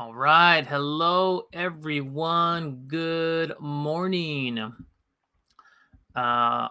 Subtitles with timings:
[0.00, 0.66] All right.
[0.66, 2.84] Hello, everyone.
[2.86, 4.72] Good morning.
[6.16, 6.68] Uh,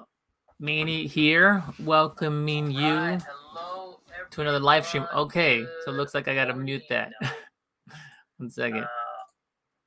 [0.59, 3.99] Manny here, welcoming you Right, hello,
[4.31, 5.05] to another live stream.
[5.13, 7.11] Okay, so it looks like I got to mute that.
[8.37, 8.85] One second.
[8.85, 8.87] Uh,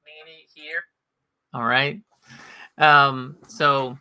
[0.07, 0.85] Manny here.
[1.53, 2.01] All right.
[2.79, 3.99] Um, so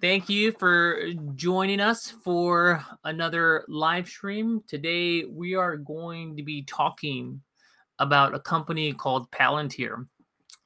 [0.00, 1.04] thank you for
[1.36, 4.60] joining us for another live stream.
[4.66, 7.40] Today we are going to be talking
[8.02, 10.06] about a company called Palantir.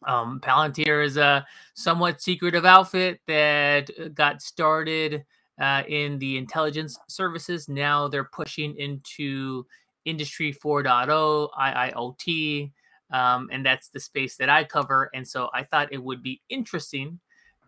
[0.07, 5.25] Um, Palantir is a somewhat secretive outfit that uh, got started
[5.61, 7.69] uh, in the intelligence services.
[7.69, 9.67] Now they're pushing into
[10.05, 12.73] Industry 4.0, IIoT,
[13.11, 15.11] um, and that's the space that I cover.
[15.15, 17.19] And so I thought it would be interesting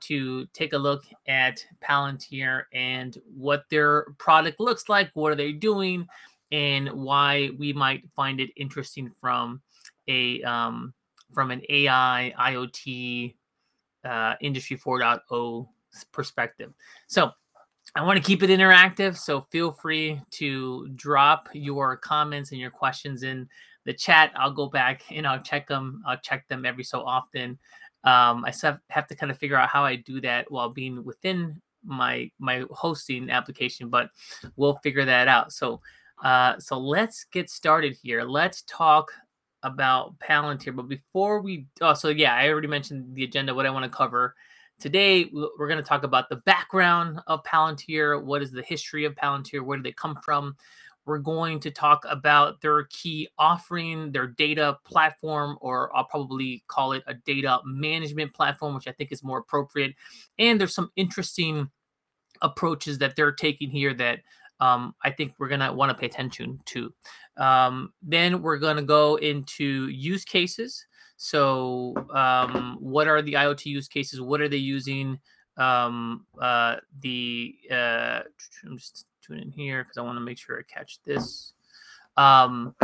[0.00, 5.52] to take a look at Palantir and what their product looks like, what are they
[5.52, 6.06] doing,
[6.52, 9.60] and why we might find it interesting from
[10.06, 10.94] a um,
[11.32, 13.34] from an AI IoT
[14.04, 16.72] uh, Industry 4.0 s- perspective.
[17.06, 17.30] So
[17.94, 22.70] I want to keep it interactive, so feel free to drop your comments and your
[22.70, 23.48] questions in
[23.84, 24.32] the chat.
[24.36, 26.02] I'll go back and I'll check them.
[26.06, 27.58] I'll check them every so often.
[28.04, 28.52] Um, I
[28.90, 32.64] have to kind of figure out how I do that while being within my my
[32.70, 34.10] hosting application, but
[34.56, 35.52] we'll figure that out.
[35.52, 35.80] So
[36.22, 38.24] uh, so let's get started here.
[38.24, 39.12] Let's talk
[39.62, 40.74] about Palantir.
[40.74, 43.96] But before we, oh, so yeah, I already mentioned the agenda, what I want to
[43.96, 44.34] cover.
[44.80, 48.22] Today, we're going to talk about the background of Palantir.
[48.22, 49.60] What is the history of Palantir?
[49.60, 50.56] Where did they come from?
[51.04, 56.92] We're going to talk about their key offering, their data platform, or I'll probably call
[56.92, 59.94] it a data management platform, which I think is more appropriate.
[60.38, 61.70] And there's some interesting
[62.42, 64.20] approaches that they're taking here that
[64.60, 66.92] um, I think we're going to want to pay attention to.
[67.36, 70.86] Um, then we're going to go into use cases.
[71.16, 74.20] So, um, what are the IoT use cases?
[74.20, 75.18] What are they using?
[75.56, 78.20] Um, uh, the uh,
[78.64, 81.52] I'm just tuning in here because I want to make sure I catch this.
[82.16, 82.74] Um,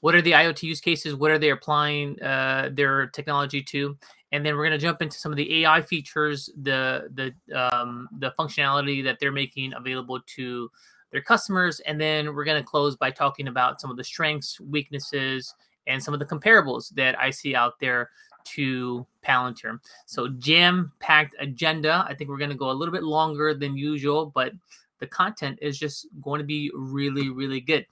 [0.00, 1.14] what are the IoT use cases?
[1.14, 3.96] What are they applying uh, their technology to?
[4.32, 8.08] And then we're going to jump into some of the AI features, the the um,
[8.18, 10.70] the functionality that they're making available to
[11.12, 14.58] their customers, and then we're going to close by talking about some of the strengths,
[14.60, 15.54] weaknesses,
[15.86, 18.10] and some of the comparables that I see out there
[18.44, 19.78] to Palantir.
[20.06, 22.04] So jam-packed agenda.
[22.08, 24.52] I think we're going to go a little bit longer than usual, but
[24.98, 27.86] the content is just going to be really, really good.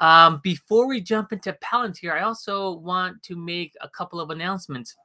[0.00, 4.96] Um, before we jump into Palantir, I also want to make a couple of announcements.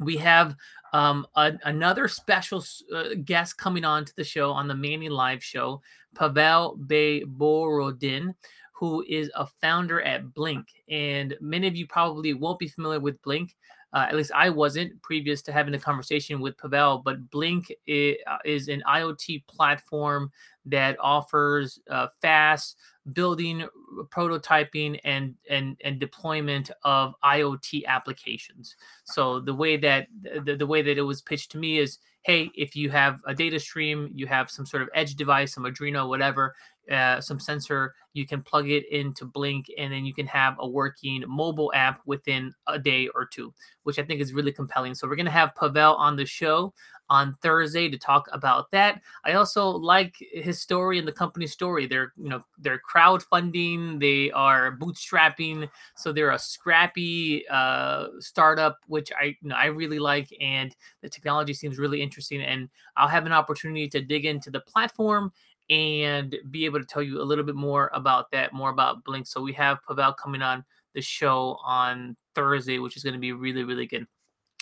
[0.00, 0.56] We have
[0.92, 2.64] um, a- another special
[2.94, 5.82] uh, guest coming on to the show on the Manny Live show,
[6.14, 8.34] Pavel Bayborodin,
[8.78, 10.66] who is a founder at Blynk.
[10.88, 13.50] And many of you probably won't be familiar with Blynk.
[13.92, 18.36] Uh, at least I wasn't previous to having a conversation with Pavel, but Blynk uh,
[18.44, 20.30] is an IoT platform
[20.66, 22.76] that offers uh, fast
[23.14, 23.66] building,
[24.10, 28.76] prototyping, and and and deployment of IoT applications.
[29.04, 30.08] So the way that
[30.44, 33.34] the, the way that it was pitched to me is, hey, if you have a
[33.34, 36.54] data stream, you have some sort of edge device, some Arduino, whatever,
[36.90, 40.68] uh, some sensor, you can plug it into Blynk, and then you can have a
[40.68, 43.52] working mobile app within a day or two,
[43.84, 44.94] which I think is really compelling.
[44.94, 46.72] So we're gonna have Pavel on the show
[47.10, 49.00] on Thursday to talk about that.
[49.24, 51.86] I also like his story and the company's story.
[51.86, 59.10] They're you know they're crowdfunding, they are bootstrapping, so they're a scrappy uh, startup, which
[59.18, 62.42] I you know I really like, and the technology seems really interesting.
[62.42, 65.32] And I'll have an opportunity to dig into the platform
[65.70, 69.26] and be able to tell you a little bit more about that, more about Blynk.
[69.26, 73.32] So we have Pavel coming on the show on Thursday, which is going to be
[73.32, 74.06] really really good.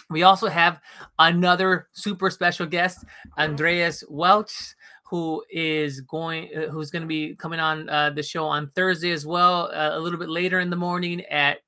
[0.09, 0.81] We also have
[1.19, 3.05] another super special guest,
[3.39, 4.75] Andreas Welsch,
[5.05, 9.11] who is going, uh, who's going to be coming on uh, the show on Thursday
[9.11, 11.59] as well, uh, a little bit later in the morning at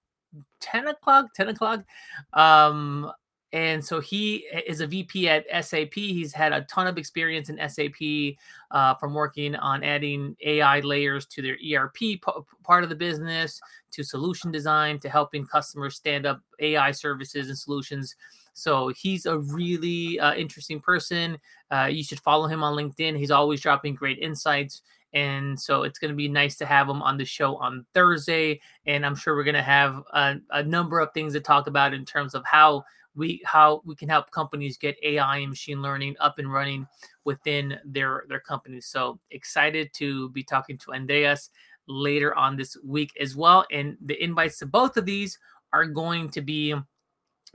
[0.60, 1.26] 10 o'clock.
[1.34, 1.84] 10 o'clock.
[2.32, 3.10] Um,
[3.52, 5.94] and so he is a VP at SAP.
[5.94, 8.36] He's had a ton of experience in SAP
[8.70, 12.20] uh, from working on adding AI layers to their ERP p-
[12.62, 13.58] part of the business,
[13.92, 18.14] to solution design, to helping customers stand up AI services and solutions.
[18.52, 21.38] So he's a really uh, interesting person.
[21.70, 23.16] Uh, you should follow him on LinkedIn.
[23.16, 24.82] He's always dropping great insights.
[25.12, 28.60] And so it's going to be nice to have him on the show on Thursday.
[28.86, 31.94] And I'm sure we're going to have a, a number of things to talk about
[31.94, 32.84] in terms of how
[33.14, 36.86] we how we can help companies get AI and machine learning up and running
[37.24, 38.86] within their their companies.
[38.86, 41.50] So excited to be talking to Andreas
[41.88, 43.66] later on this week as well.
[43.72, 45.38] And the invites to both of these
[45.72, 46.74] are going to be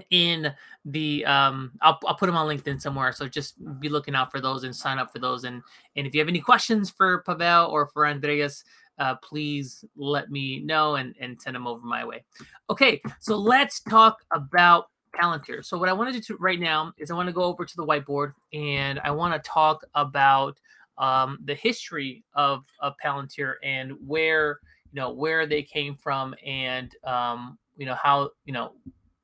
[0.10, 0.52] in
[0.86, 4.42] the um I'll, I'll put them on linkedin somewhere so just be looking out for
[4.42, 5.44] those and sign up for those.
[5.44, 5.62] And
[5.96, 8.64] and if you have any questions for pavel or for andreas
[9.00, 12.24] uh, please let me know and, and send them over my way.
[12.70, 15.64] Okay so let's talk about palantir.
[15.64, 17.76] So what i want to do right now is i want to go over to
[17.76, 20.58] the whiteboard and i want to talk about
[20.98, 24.60] um, the history of, of palantir and where
[24.92, 28.74] you know where they came from and um, you know how you know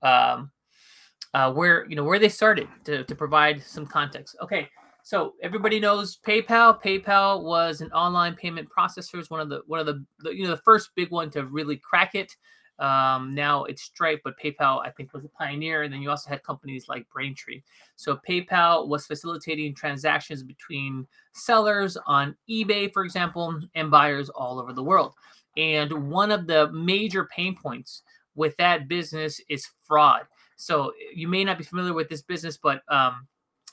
[0.01, 0.51] um,
[1.33, 4.35] uh, where you know where they started to, to provide some context.
[4.41, 4.67] Okay,
[5.03, 6.81] so everybody knows PayPal.
[6.81, 9.19] PayPal was an online payment processor.
[9.19, 11.45] It's one of the one of the, the you know the first big one to
[11.45, 12.35] really crack it.
[12.79, 15.83] Um, now it's Stripe, but PayPal I think was a pioneer.
[15.83, 17.61] And then you also had companies like Braintree.
[17.97, 24.71] So PayPal was facilitating transactions between sellers on eBay, for example, and buyers all over
[24.71, 25.13] the world.
[25.57, 28.03] And one of the major pain points
[28.35, 30.21] with that business is fraud.
[30.59, 33.25] So you may not be familiar with this business, but um,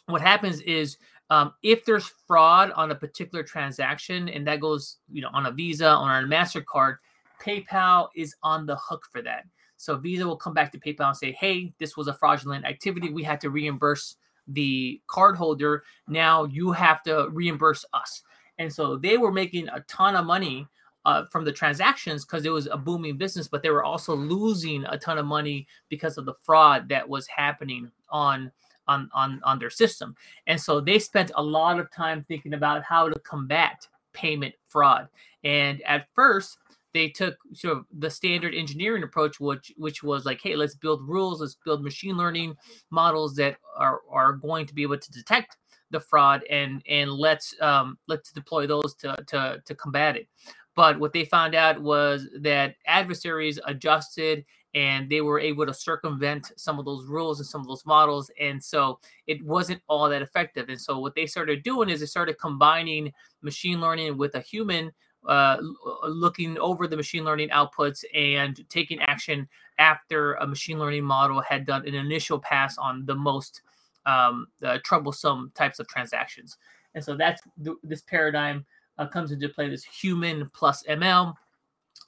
[0.07, 0.99] what happens is
[1.31, 5.51] um, if there's fraud on a particular transaction and that goes, you know, on a
[5.51, 6.99] Visa on a Mastercard,
[7.43, 9.47] PayPal is on the hook for that.
[9.77, 13.11] So Visa will come back to PayPal and say, "Hey, this was a fraudulent activity.
[13.11, 14.17] We had to reimburse
[14.47, 15.81] the cardholder.
[16.07, 18.23] Now you have to reimburse us."
[18.59, 20.69] And so they were making a ton of money
[21.07, 24.85] uh, from the transactions because it was a booming business, but they were also losing
[24.87, 28.51] a ton of money because of the fraud that was happening on
[28.89, 30.17] on on on their system.
[30.49, 35.09] And so they spent a lot of time thinking about how to combat payment fraud.
[35.45, 36.59] And at first,
[36.93, 41.09] they took sort of the standard engineering approach, which which was like, hey, let's build
[41.09, 42.57] rules, let's build machine learning
[42.91, 45.57] models that are are going to be able to detect
[45.91, 50.27] the fraud and and let's um, let's deploy those to to to combat it.
[50.77, 56.53] But what they found out was that adversaries adjusted and they were able to circumvent
[56.57, 58.31] some of those rules and some of those models.
[58.39, 60.69] And so it wasn't all that effective.
[60.69, 64.93] And so what they started doing is they started combining machine learning with a human.
[65.27, 65.57] Uh,
[66.05, 71.67] looking over the machine learning outputs and taking action after a machine learning model had
[71.67, 73.63] done an initial pass on the most
[74.05, 76.59] um, uh, troublesome types of transactions.
[76.95, 78.65] And so that's th- this paradigm
[78.99, 81.35] uh, comes into play this human plus ML,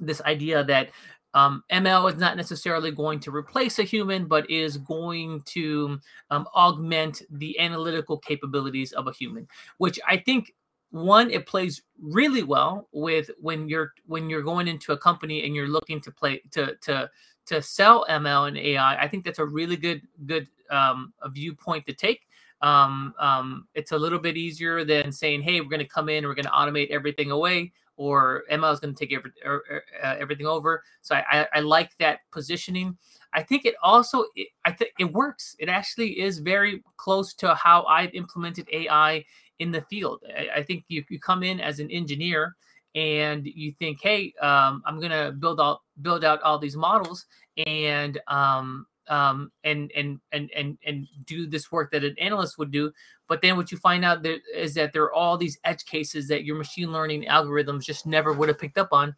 [0.00, 0.90] this idea that
[1.34, 5.98] um, ML is not necessarily going to replace a human, but is going to
[6.30, 10.54] um, augment the analytical capabilities of a human, which I think
[10.90, 15.54] one it plays really well with when you're when you're going into a company and
[15.54, 17.10] you're looking to play to to
[17.46, 19.02] to sell ML and AI.
[19.02, 22.27] I think that's a really good good um, a viewpoint to take
[22.60, 26.26] um, um, it's a little bit easier than saying, "Hey, we're going to come in,
[26.26, 29.82] we're going to automate everything away," or ML is going to take every, er, er,
[30.02, 30.82] uh, everything over.
[31.02, 32.96] So I, I, I, like that positioning.
[33.34, 35.54] I think it also, it, I think it works.
[35.58, 39.24] It actually is very close to how I've implemented AI
[39.58, 40.22] in the field.
[40.36, 42.56] I, I think you, you come in as an engineer
[42.94, 47.26] and you think, "Hey, um, I'm going to build out build out all these models,"
[47.66, 52.70] and um, um, and and and and and do this work that an analyst would
[52.70, 52.92] do.
[53.26, 56.28] But then what you find out there is that there are all these edge cases
[56.28, 59.14] that your machine learning algorithms just never would have picked up on,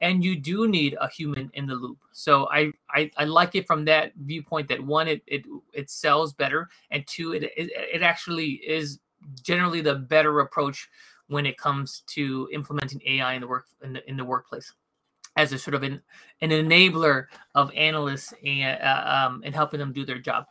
[0.00, 1.98] and you do need a human in the loop.
[2.12, 6.32] So I I, I like it from that viewpoint that one it it it sells
[6.32, 8.98] better, and two it it, it actually is
[9.42, 10.88] generally the better approach
[11.26, 14.72] when it comes to implementing AI in the work in the, in the workplace
[15.38, 16.02] as a sort of an,
[16.42, 20.44] an enabler of analysts and uh, um, and helping them do their job.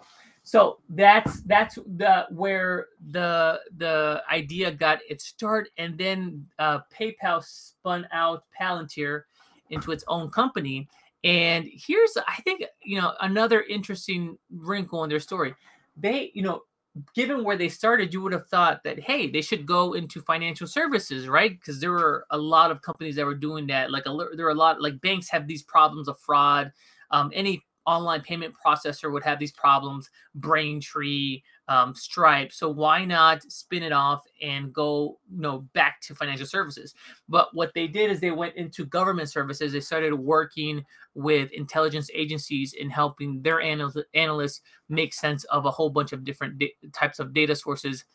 [0.44, 7.44] So that's that's the where the the idea got its start, and then uh, PayPal
[7.44, 9.24] spun out Palantir
[9.70, 10.88] into its own company.
[11.26, 15.54] And here's I think you know another interesting wrinkle in their story.
[15.98, 16.62] They you know
[17.14, 20.68] given where they started, you would have thought that hey, they should go into financial
[20.68, 21.52] services, right?
[21.60, 23.92] Because there were a lot of companies that were doing that.
[23.92, 26.72] Like a, there are a lot like banks have these problems of fraud.
[27.12, 30.10] Um, any online payment processor would have these problems.
[30.36, 32.52] Braintree, um, Stripe.
[32.52, 36.94] So why not spin it off and go, you know, back to financial services?
[37.30, 39.72] But what they did is they went into government services.
[39.72, 40.86] They started working
[41.18, 46.24] with intelligence agencies in helping their anal- analysts make sense of a whole bunch of
[46.24, 48.06] different da- types of data sources.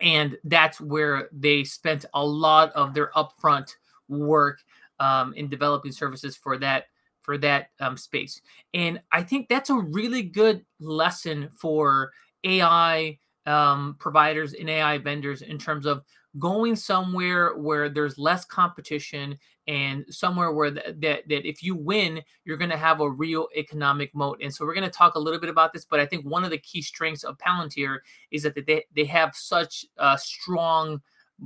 [0.00, 3.74] And that's where they spent a lot of their upfront
[4.08, 4.60] work
[5.00, 6.84] um, in developing services for that
[7.20, 8.40] for that um, space.
[8.74, 12.12] And I think that's a really good lesson for
[12.44, 16.02] AI um, providers and AI vendors in terms of
[16.38, 22.22] going somewhere where there's less competition and somewhere where th- that that if you win
[22.44, 24.40] you're going to have a real economic moat.
[24.42, 26.44] And so we're going to talk a little bit about this but i think one
[26.44, 27.98] of the key strengths of palantir
[28.30, 31.00] is that they, they have such a strong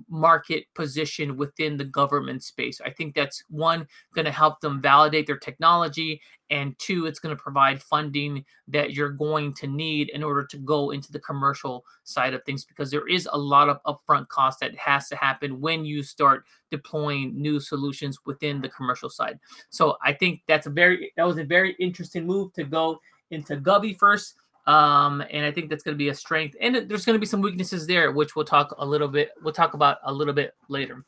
[0.08, 2.80] market position within the government space.
[2.84, 6.20] I think that's one going to help them validate their technology,
[6.50, 10.58] and two, it's going to provide funding that you're going to need in order to
[10.58, 14.60] go into the commercial side of things because there is a lot of upfront cost
[14.60, 19.38] that has to happen when you start deploying new solutions within the commercial side.
[19.70, 23.56] So I think that's a very that was a very interesting move to go into
[23.56, 24.34] Govy first
[24.66, 26.56] um, and I think that's going to be a strength.
[26.61, 29.30] And there's going to be some weaknesses there, which we'll talk a little bit.
[29.42, 31.04] We'll talk about a little bit later.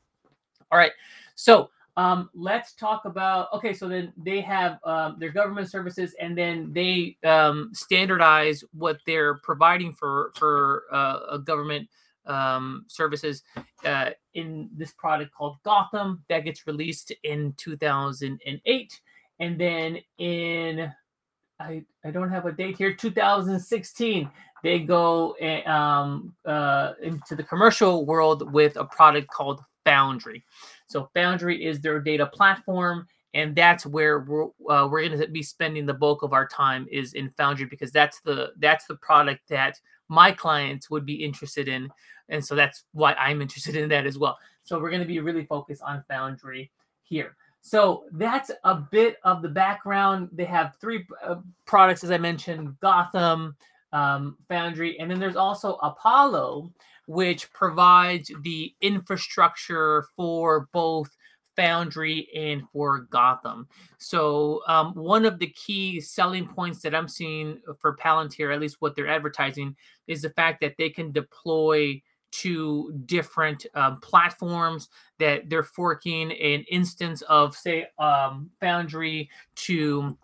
[0.71, 0.93] All right,
[1.35, 3.49] so um, let's talk about.
[3.55, 8.99] Okay, so then they have um, their government services, and then they um, standardize what
[9.07, 11.89] they're providing for for uh, government
[12.27, 13.43] um, services
[13.85, 19.01] uh, in this product called Gotham that gets released in 2008,
[19.39, 20.93] and then in
[21.59, 22.95] I, I don't have a date here.
[22.95, 24.31] 2016,
[24.63, 30.45] they go eh, um, uh, into the commercial world with a product called Foundry.
[30.89, 35.43] So Foundry is their data platform, and that's where we're uh, we're going to be
[35.43, 39.41] spending the bulk of our time is in Foundry because that's the that's the product
[39.49, 41.91] that my clients would be interested in,
[42.29, 44.39] and so that's why I'm interested in that as well.
[44.63, 46.71] So we're going to be really focused on Foundry
[47.03, 47.37] here.
[47.67, 50.29] So that's a bit of the background.
[50.31, 53.57] They have three uh, products, as I mentioned Gotham,
[53.93, 56.73] um, Foundry, and then there's also Apollo,
[57.09, 61.11] which provides the infrastructure for both
[61.57, 63.67] Foundry and for Gotham.
[63.99, 68.77] So, um, one of the key selling points that I'm seeing for Palantir, at least
[68.79, 69.75] what they're advertising,
[70.07, 72.01] is the fact that they can deploy
[72.43, 74.89] to different um, platforms
[75.19, 80.17] that they're forking an instance of say um, foundry to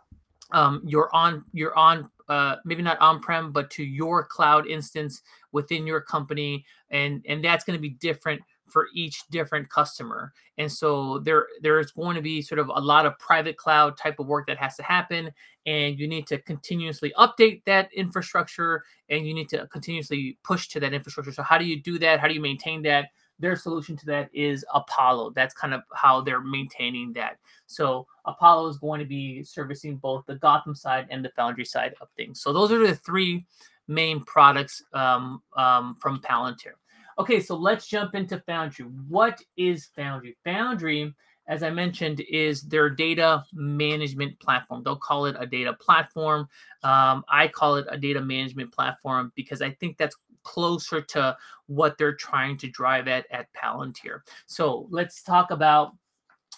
[0.53, 5.87] um, your on your on uh, maybe not on-prem but to your cloud instance within
[5.87, 6.65] your company.
[6.91, 8.43] And and that's going to be different
[8.73, 10.33] for each different customer.
[10.59, 14.19] And so there there's going to be sort of a lot of private cloud type
[14.19, 15.31] of work that has to happen
[15.67, 20.81] and you need to continuously update that infrastructure and you need to continuously push to
[20.81, 21.33] that infrastructure.
[21.33, 22.21] So how do you do that?
[22.21, 23.11] How do you maintain that?
[23.39, 25.33] Their solution to that is Apollo.
[25.35, 27.39] That's kind of how they're maintaining that.
[27.67, 31.95] So Apollo is going to be servicing both the Gotham side and the Foundry side
[32.01, 32.41] of things.
[32.41, 33.45] So those are the three
[33.89, 36.75] main products um, um, from Palantir.
[37.19, 38.87] Okay, so let's jump into Foundry.
[39.09, 40.37] What is Foundry?
[40.45, 41.15] Foundry,
[41.47, 44.83] as I mentioned, is their data management platform.
[44.83, 46.49] They'll call it a data platform.
[46.83, 51.99] Um, I call it a data management platform because I think that's closer to what
[51.99, 54.21] they're trying to drive at at Palantir.
[54.47, 55.93] So let's talk about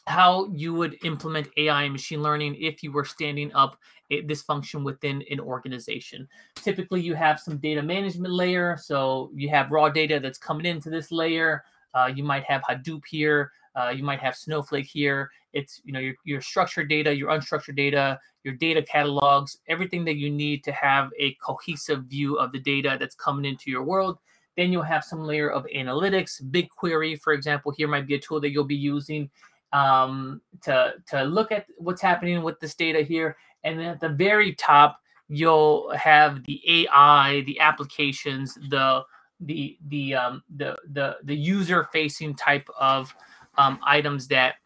[0.07, 3.79] how you would implement AI and machine learning if you were standing up
[4.27, 6.29] this function within an organization.
[6.57, 8.77] Typically, you have some data management layer.
[8.77, 11.65] So you have raw data that's coming into this layer.
[11.95, 13.53] Uh, you might have Hadoop here.
[13.77, 15.31] Uh, you might have Snowflake here.
[15.53, 20.17] It's you know your, your structured data, your unstructured data, your data catalogs, everything that
[20.17, 24.19] you need to have a cohesive view of the data that's coming into your world.
[24.57, 26.43] Then you'll have some layer of analytics.
[26.51, 29.31] BigQuery, for example, here might be a tool that you'll be using
[29.73, 33.37] um, to to look at what's happening with this data here.
[33.65, 39.03] And then at the very top, you'll have the AI, the applications, the
[39.41, 43.15] the the um, the the the user facing type of
[43.59, 44.57] um, items that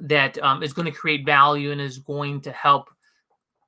[0.00, 2.90] that um, is going to create value and is going to help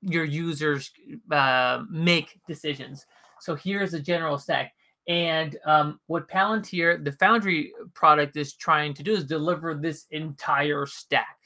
[0.02, 0.90] your users
[1.30, 3.06] uh, make decisions.
[3.40, 4.72] So here's a general stack.
[5.08, 10.86] And um, what Palantir, the Foundry product, is trying to do is deliver this entire
[10.86, 11.38] stack.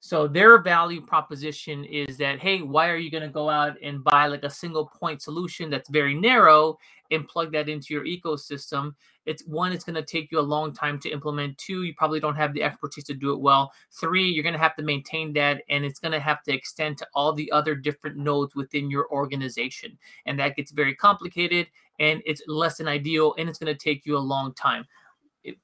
[0.00, 4.04] So their value proposition is that, hey, why are you going to go out and
[4.04, 6.78] buy like a single point solution that's very narrow
[7.10, 8.94] and plug that into your ecosystem?
[9.26, 11.58] It's one, it's going to take you a long time to implement.
[11.58, 13.72] Two, you probably don't have the expertise to do it well.
[13.90, 16.96] Three, you're going to have to maintain that and it's going to have to extend
[16.98, 19.98] to all the other different nodes within your organization.
[20.26, 21.66] And that gets very complicated
[21.98, 24.86] and it's less than ideal and it's going to take you a long time.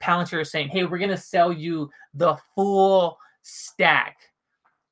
[0.01, 4.17] Palantir is saying, hey, we're going to sell you the full stack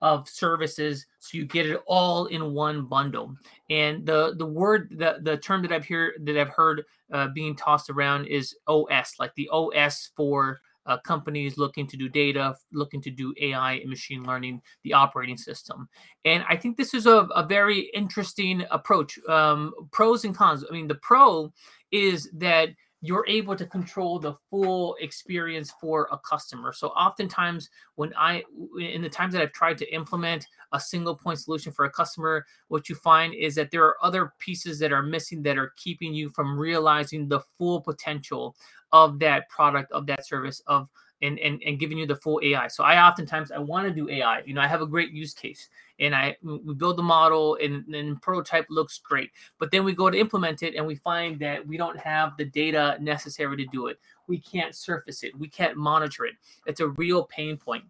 [0.02, 3.34] of services so you get it all in one bundle.
[3.70, 7.56] And the the word the the term that i've heard that i've heard uh, being
[7.56, 13.00] tossed around is os like the os for uh, companies looking to do data looking
[13.00, 15.88] to do ai and machine learning the operating system.
[16.24, 19.18] And i think this is a, a very interesting approach.
[19.28, 20.64] Um, pros and cons.
[20.68, 21.52] I mean the pro
[21.92, 22.70] is that
[23.04, 26.72] you're able to control the full experience for a customer.
[26.72, 28.44] So oftentimes when I
[28.80, 32.46] in the times that I've tried to implement a single point solution for a customer,
[32.68, 36.14] what you find is that there are other pieces that are missing that are keeping
[36.14, 38.54] you from realizing the full potential
[38.92, 40.88] of that product, of that service, of
[41.22, 42.66] and, and, and giving you the full AI.
[42.68, 44.42] So I oftentimes I want to do AI.
[44.44, 45.68] You know, I have a great use case
[46.00, 49.30] and I we build the model and, then prototype looks great.
[49.58, 52.44] But then we go to implement it and we find that we don't have the
[52.44, 53.98] data necessary to do it.
[54.26, 55.38] We can't surface it.
[55.38, 56.34] We can't monitor it.
[56.66, 57.84] It's a real pain point.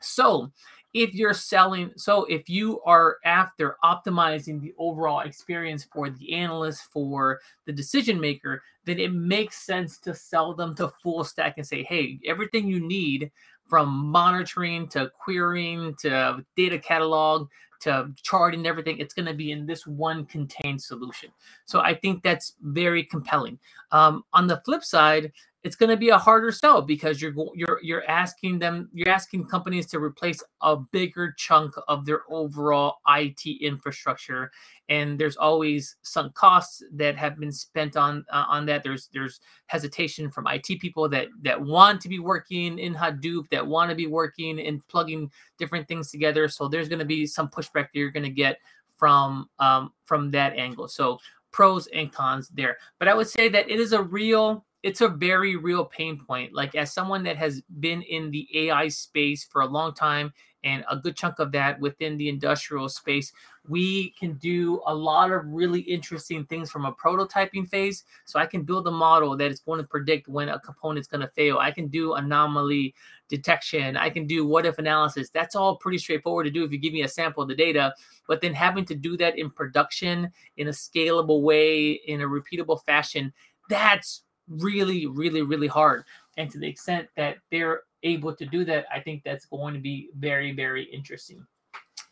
[0.00, 0.50] So
[0.94, 6.82] if you're selling so if you are after optimizing the overall experience for the analyst
[6.92, 11.66] for the decision maker then it makes sense to sell them to full stack and
[11.66, 13.30] say hey everything you need
[13.68, 17.48] from monitoring to querying to data catalog
[17.80, 21.30] to charting everything it's going to be in this one contained solution.
[21.64, 23.58] So i think that's very compelling.
[23.90, 25.32] Um, on the flip side
[25.64, 29.46] it's going to be a harder sell because you're you're you're asking them you're asking
[29.46, 34.50] companies to replace a bigger chunk of their overall IT infrastructure.
[34.88, 38.82] And there's always some costs that have been spent on uh, on that.
[38.82, 43.64] There's there's hesitation from IT people that that want to be working in Hadoop that
[43.64, 46.48] want to be working and plugging different things together.
[46.48, 48.58] So there's going to be some pushback that you're going to get
[48.96, 50.88] from um, from that angle.
[50.88, 51.18] So
[51.52, 52.78] pros and cons there.
[52.98, 56.52] But I would say that it is a real it's a very real pain point.
[56.52, 60.32] Like as someone that has been in the AI space for a long time
[60.64, 63.32] and a good chunk of that within the industrial space,
[63.68, 68.04] we can do a lot of really interesting things from a prototyping phase.
[68.24, 71.08] So I can build a model that is going to predict when a component is
[71.08, 71.58] going to fail.
[71.58, 72.94] I can do anomaly
[73.28, 73.96] detection.
[73.96, 75.30] I can do what if analysis.
[75.30, 77.94] That's all pretty straightforward to do if you give me a sample of the data.
[78.26, 82.84] But then having to do that in production in a scalable way, in a repeatable
[82.84, 83.32] fashion,
[83.68, 86.04] that's really, really, really hard.
[86.36, 89.80] And to the extent that they're able to do that, I think that's going to
[89.80, 91.46] be very, very interesting.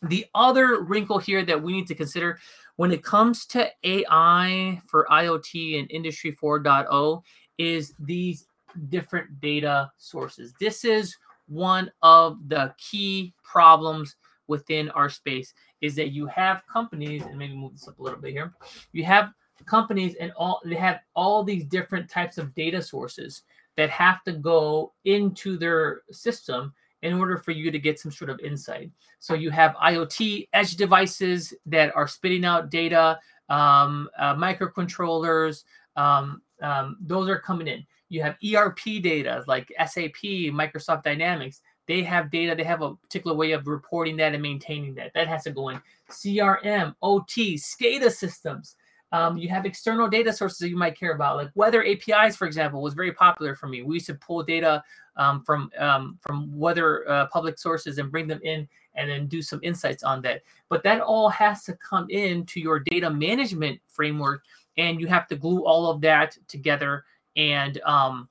[0.03, 2.39] The other wrinkle here that we need to consider
[2.77, 7.21] when it comes to AI for IoT and Industry 4.0
[7.57, 8.47] is these
[8.89, 10.53] different data sources.
[10.59, 11.15] This is
[11.47, 14.15] one of the key problems
[14.47, 18.19] within our space is that you have companies, and maybe move this up a little
[18.19, 18.53] bit here.
[18.91, 19.31] You have
[19.65, 23.43] companies and all they have all these different types of data sources
[23.77, 28.29] that have to go into their system in order for you to get some sort
[28.29, 28.91] of insight.
[29.19, 33.19] So you have IoT edge devices that are spitting out data,
[33.49, 35.63] um, uh, microcontrollers,
[35.95, 37.85] um, um, those are coming in.
[38.09, 40.21] You have ERP data like SAP,
[40.51, 41.61] Microsoft Dynamics.
[41.87, 45.13] They have data, they have a particular way of reporting that and maintaining that.
[45.13, 45.81] That has to go in.
[46.09, 48.75] CRM, OT, SCADA systems.
[49.13, 52.47] Um, you have external data sources that you might care about, like weather APIs, for
[52.47, 53.81] example, was very popular for me.
[53.83, 54.83] We used to pull data
[55.17, 59.41] um, from um, from weather uh, public sources and bring them in, and then do
[59.41, 60.43] some insights on that.
[60.69, 64.43] But that all has to come into your data management framework,
[64.77, 67.03] and you have to glue all of that together
[67.35, 68.29] and um,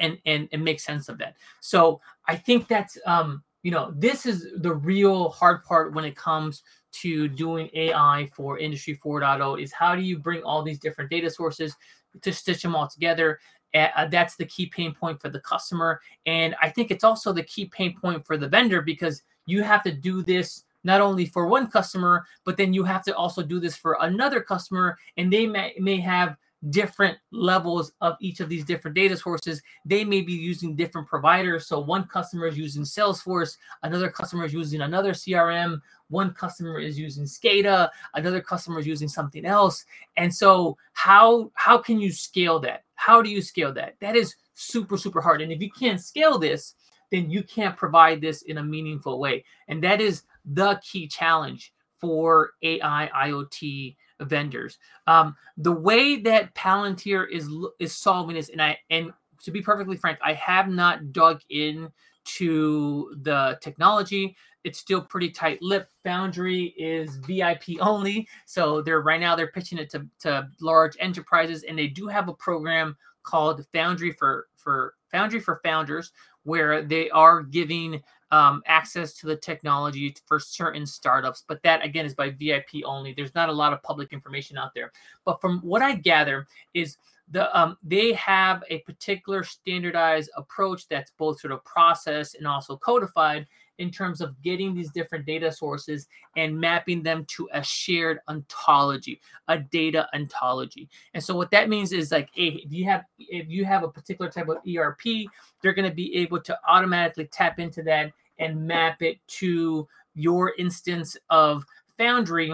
[0.00, 1.36] and and and make sense of that.
[1.60, 6.16] So I think that's um, you know this is the real hard part when it
[6.16, 6.62] comes
[6.92, 11.30] to doing AI for Industry 4.0 is how do you bring all these different data
[11.30, 11.74] sources
[12.20, 13.38] to stitch them all together?
[13.74, 16.00] Uh, that's the key pain point for the customer.
[16.26, 19.82] And I think it's also the key pain point for the vendor because you have
[19.84, 23.60] to do this not only for one customer, but then you have to also do
[23.60, 24.98] this for another customer.
[25.16, 26.36] And they may, may have
[26.70, 29.62] different levels of each of these different data sources.
[29.84, 31.66] They may be using different providers.
[31.66, 36.98] So one customer is using Salesforce, another customer is using another CRM, one customer is
[36.98, 39.84] using SCADA, another customer is using something else.
[40.16, 42.84] And so how how can you scale that?
[42.94, 43.96] How do you scale that?
[44.00, 45.42] That is super super hard.
[45.42, 46.74] And if you can't scale this,
[47.10, 49.44] then you can't provide this in a meaningful way.
[49.68, 54.78] And that is the key challenge for AI IoT vendors.
[55.06, 59.12] Um, the way that Palantir is is solving this, and I and
[59.44, 61.90] to be perfectly frank, I have not dug in
[62.24, 64.36] to the technology.
[64.64, 65.88] It's still pretty tight lip.
[66.04, 71.64] Foundry is VIP only, so they're right now they're pitching it to, to large enterprises,
[71.64, 76.12] and they do have a program called Foundry for for Foundry for Founders,
[76.44, 81.44] where they are giving um, access to the technology for certain startups.
[81.46, 83.12] But that again is by VIP only.
[83.12, 84.90] There's not a lot of public information out there.
[85.24, 86.96] But from what I gather is
[87.30, 92.76] the um, they have a particular standardized approach that's both sort of processed and also
[92.76, 93.46] codified
[93.78, 99.20] in terms of getting these different data sources and mapping them to a shared ontology,
[99.48, 100.88] a data ontology.
[101.14, 104.30] And so what that means is like, if you have if you have a particular
[104.30, 105.28] type of ERP,
[105.62, 108.12] they're going to be able to automatically tap into that
[108.42, 111.64] and map it to your instance of
[111.98, 112.52] Foundry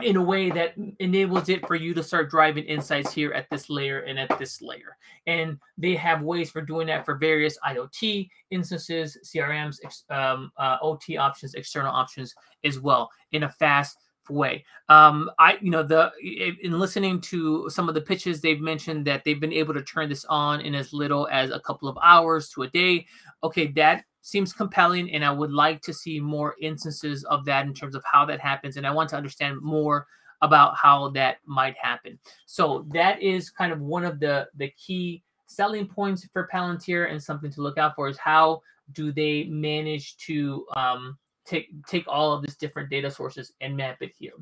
[0.00, 3.68] in a way that enables it for you to start driving insights here at this
[3.68, 4.96] layer and at this layer.
[5.26, 9.78] And they have ways for doing that for various IoT instances, CRMs,
[10.08, 13.98] um, uh, OT options, external options as well in a fast
[14.30, 14.64] way.
[14.88, 16.12] Um, I, you know, the
[16.62, 20.08] in listening to some of the pitches, they've mentioned that they've been able to turn
[20.08, 23.06] this on in as little as a couple of hours to a day.
[23.42, 27.72] Okay, that seems compelling and i would like to see more instances of that in
[27.72, 30.06] terms of how that happens and i want to understand more
[30.42, 32.18] about how that might happen.
[32.46, 37.22] So that is kind of one of the the key selling points for palantir and
[37.22, 38.60] something to look out for is how
[38.92, 43.98] do they manage to um, take take all of these different data sources and map
[44.00, 44.32] it here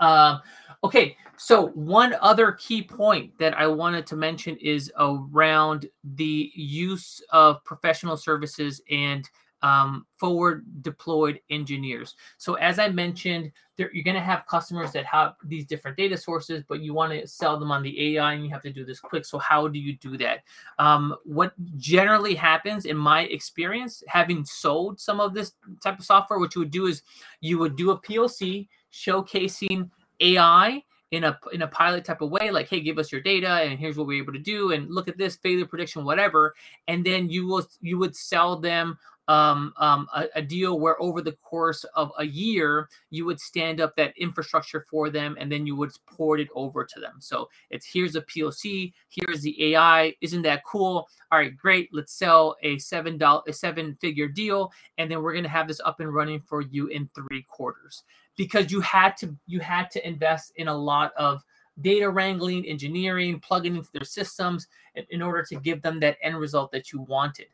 [0.00, 0.40] um,
[0.84, 7.22] okay, so one other key point that I wanted to mention is around the use
[7.30, 9.28] of professional services and
[9.62, 12.14] um, forward deployed engineers.
[12.38, 16.16] So as I mentioned, there, you're going to have customers that have these different data
[16.16, 18.84] sources, but you want to sell them on the AI, and you have to do
[18.84, 19.24] this quick.
[19.24, 20.40] So how do you do that?
[20.78, 26.38] Um, what generally happens, in my experience, having sold some of this type of software,
[26.38, 27.02] what you would do is
[27.40, 32.50] you would do a POC showcasing AI in a in a pilot type of way
[32.50, 35.08] like hey give us your data and here's what we're able to do and look
[35.08, 36.54] at this failure prediction whatever.
[36.86, 38.98] And then you will you would sell them
[39.28, 43.78] um, um, a, a, deal where over the course of a year you would stand
[43.78, 47.16] up that infrastructure for them and then you would port it over to them.
[47.18, 51.08] So it's here's a poc here's the ai isn't that cool?
[51.30, 51.90] All right great.
[51.92, 55.68] Let's sell a seven dollar a seven figure deal and then we're going to have
[55.68, 58.04] this up and running for you in three quarters
[58.38, 61.44] because you had to you had to invest in a lot of
[61.82, 66.38] data wrangling engineering plugging into their systems in, in order to give them that end
[66.38, 67.48] result that you wanted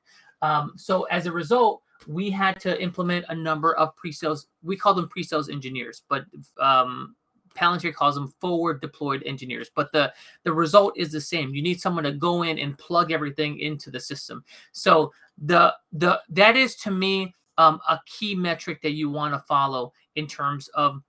[0.44, 4.48] um, so as a result, we had to implement a number of pre-sales.
[4.62, 6.26] We call them pre-sales engineers, but
[6.60, 7.16] um,
[7.56, 9.70] Palantir calls them forward deployed engineers.
[9.74, 11.54] But the the result is the same.
[11.54, 14.44] You need someone to go in and plug everything into the system.
[14.72, 19.40] So the the that is to me um, a key metric that you want to
[19.40, 21.02] follow in terms of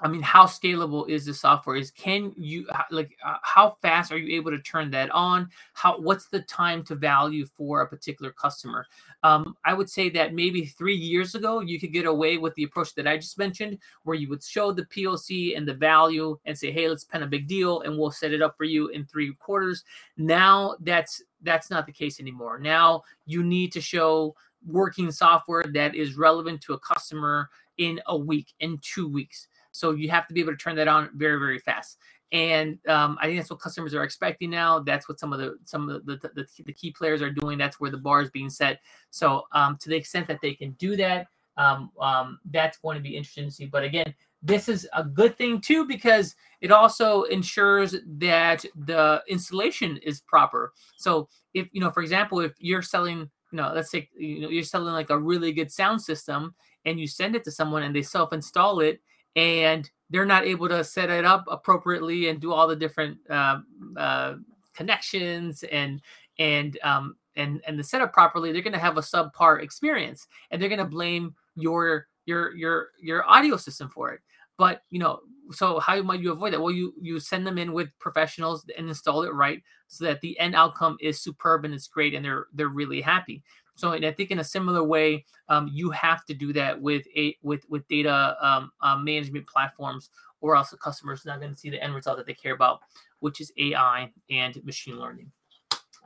[0.00, 1.74] I mean, how scalable is the software?
[1.74, 5.50] Is can you like uh, how fast are you able to turn that on?
[5.72, 8.86] How what's the time to value for a particular customer?
[9.24, 12.62] Um, I would say that maybe three years ago you could get away with the
[12.62, 16.56] approach that I just mentioned, where you would show the POC and the value and
[16.56, 19.04] say, "Hey, let's pen a big deal and we'll set it up for you in
[19.04, 19.82] three quarters."
[20.16, 22.60] Now that's that's not the case anymore.
[22.60, 28.16] Now you need to show working software that is relevant to a customer in a
[28.16, 29.48] week, in two weeks.
[29.72, 31.98] So you have to be able to turn that on very, very fast.
[32.30, 34.80] And um, I think that's what customers are expecting now.
[34.80, 37.56] That's what some of the some of the, the, the, key players are doing.
[37.56, 38.80] That's where the bar is being set.
[39.10, 43.02] So um, to the extent that they can do that, um, um, that's going to
[43.02, 43.64] be interesting to see.
[43.64, 49.96] But again, this is a good thing too because it also ensures that the installation
[49.98, 50.72] is proper.
[50.96, 54.62] So if you know, for example, if you're selling, know, let's say you know you're
[54.62, 58.02] selling like a really good sound system and you send it to someone and they
[58.02, 59.00] self-install it
[59.36, 63.58] and they're not able to set it up appropriately and do all the different uh,
[63.96, 64.34] uh,
[64.74, 66.00] connections and
[66.38, 70.60] and um, and and the setup properly, they're going to have a subpar experience, and
[70.60, 74.20] they're going to blame your your your your audio system for it.
[74.58, 75.20] But you know,
[75.52, 76.60] so how might you avoid that?
[76.60, 80.38] Well, you you send them in with professionals and install it right, so that the
[80.38, 83.42] end outcome is superb and it's great, and they're they're really happy.
[83.76, 87.06] So, and I think in a similar way, um, you have to do that with
[87.16, 91.58] a with with data um, uh, management platforms, or else the customer's not going to
[91.58, 92.80] see the end result that they care about,
[93.20, 95.30] which is AI and machine learning.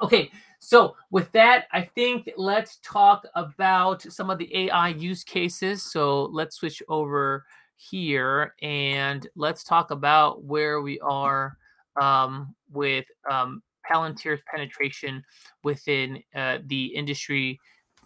[0.03, 5.83] Okay, so with that, I think let's talk about some of the AI use cases.
[5.83, 7.45] So let's switch over
[7.91, 11.57] here and let's talk about where we are
[12.01, 15.23] um, with um, Palantir's penetration
[15.63, 17.59] within uh, the industry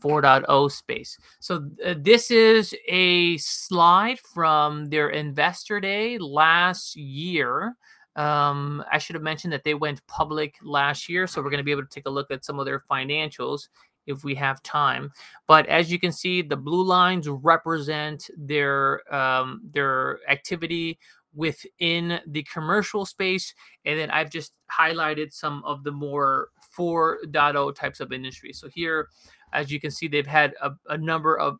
[0.02, 1.18] 4.0 space.
[1.40, 7.76] So uh, this is a slide from their investor day last year.
[8.14, 11.64] Um, I should have mentioned that they went public last year, so we're going to
[11.64, 13.68] be able to take a look at some of their financials
[14.06, 15.12] if we have time.
[15.46, 20.98] But as you can see, the blue lines represent their um, their activity
[21.36, 23.54] within the commercial space.
[23.84, 28.58] And then I've just highlighted some of the more 4.0 types of industries.
[28.58, 29.08] So here,
[29.52, 31.58] as you can see, they've had a, a number of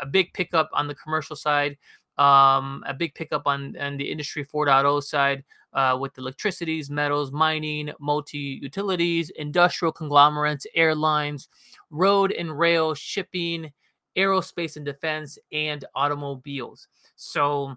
[0.00, 1.76] a, big pickup on the commercial side,
[2.16, 7.90] um, a big pickup on, on the industry 4.0 side uh, with electricities, metals, mining,
[8.00, 11.48] multi utilities, industrial conglomerates, airlines,
[11.90, 13.72] road and rail, shipping,
[14.16, 16.88] aerospace and defense, and automobiles.
[17.16, 17.76] So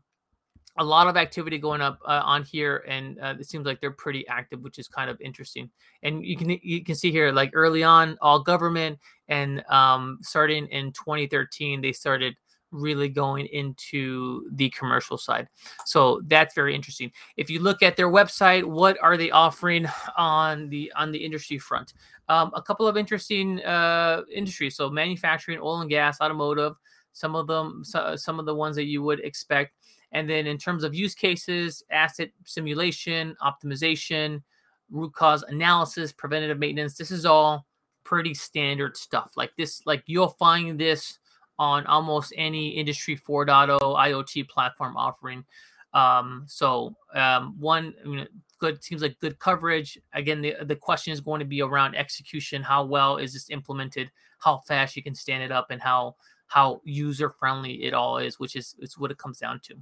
[0.78, 3.92] a lot of activity going up uh, on here, and uh, it seems like they're
[3.92, 5.70] pretty active, which is kind of interesting.
[6.04, 10.68] And you can you can see here, like early on, all government, and um, starting
[10.68, 12.36] in 2013, they started
[12.72, 15.48] really going into the commercial side.
[15.86, 17.12] So that's very interesting.
[17.38, 21.58] If you look at their website, what are they offering on the on the industry
[21.58, 21.94] front?
[22.28, 24.76] Um, a couple of interesting uh, industries.
[24.76, 26.74] So manufacturing, oil and gas, automotive.
[27.14, 29.72] Some of them, so, some of the ones that you would expect
[30.16, 34.42] and then in terms of use cases, asset simulation, optimization,
[34.90, 37.66] root cause analysis, preventative maintenance, this is all
[38.06, 39.34] pretty standard stuff.
[39.36, 41.20] Like this, like you'll find this
[41.58, 45.46] on almost any industry 4.0 IoT platform offering.
[45.94, 48.28] Um, so um, one, I mean,
[48.60, 49.98] good seems like good coverage.
[50.14, 52.62] Again, the the question is going to be around execution.
[52.62, 54.12] How well is this implemented?
[54.40, 56.16] How fast you can stand it up, and how
[56.48, 59.76] how user friendly it all is, which is is what it comes down to.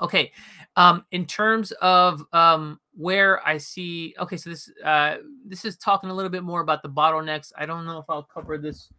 [0.00, 0.32] Okay.
[0.76, 6.10] Um, in terms of um, where I see, okay, so this uh, this is talking
[6.10, 7.52] a little bit more about the bottlenecks.
[7.56, 8.90] I don't know if I'll cover this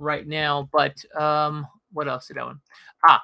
[0.00, 2.58] right now, but um, what else did I want?
[3.06, 3.22] Ah,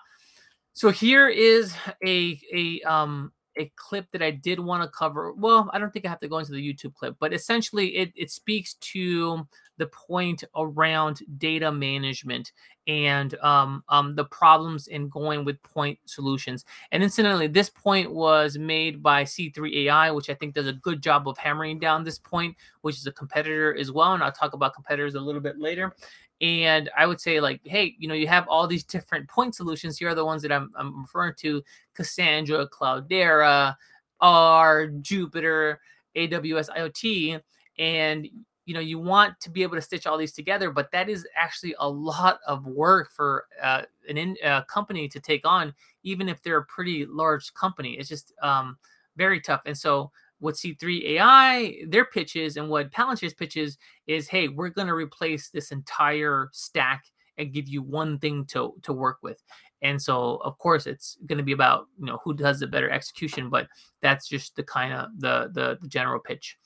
[0.72, 5.32] so here is a a um a clip that I did want to cover.
[5.32, 8.12] Well, I don't think I have to go into the YouTube clip, but essentially it,
[8.14, 9.46] it speaks to
[9.78, 12.52] the point around data management
[12.86, 16.64] and um, um, the problems in going with point solutions.
[16.92, 21.02] And incidentally, this point was made by C3 AI, which I think does a good
[21.02, 24.14] job of hammering down this point, which is a competitor as well.
[24.14, 25.94] And I'll talk about competitors a little bit later.
[26.40, 29.98] And I would say, like, hey, you know, you have all these different point solutions.
[29.98, 31.62] Here are the ones that I'm, I'm referring to
[31.94, 33.74] Cassandra, Cloudera,
[34.20, 35.76] R, Jupyter
[36.14, 37.40] AWS IoT.
[37.78, 38.28] And
[38.66, 41.26] you know you want to be able to stitch all these together but that is
[41.34, 45.72] actually a lot of work for uh, an in, uh, company to take on
[46.02, 48.76] even if they're a pretty large company it's just um,
[49.16, 54.48] very tough and so what C3 AI their pitches and what Palantir's pitches is hey
[54.48, 57.04] we're going to replace this entire stack
[57.38, 59.42] and give you one thing to to work with.
[59.82, 62.90] And so of course it's going to be about you know who does the better
[62.90, 63.68] execution but
[64.02, 66.56] that's just the kind of the, the the general pitch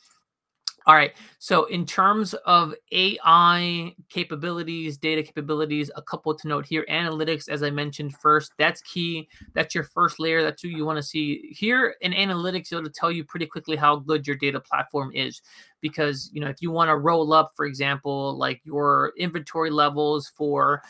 [0.87, 1.13] all right.
[1.39, 6.87] So, in terms of AI capabilities, data capabilities, a couple to note here.
[6.91, 9.29] Analytics, as I mentioned first, that's key.
[9.53, 10.43] That's your first layer.
[10.43, 11.55] That's who you want to see.
[11.57, 15.43] Here in analytics, it'll tell you pretty quickly how good your data platform is.
[15.83, 20.33] Because, you know, if you want to roll up, for example, like your inventory levels
[20.35, 20.83] for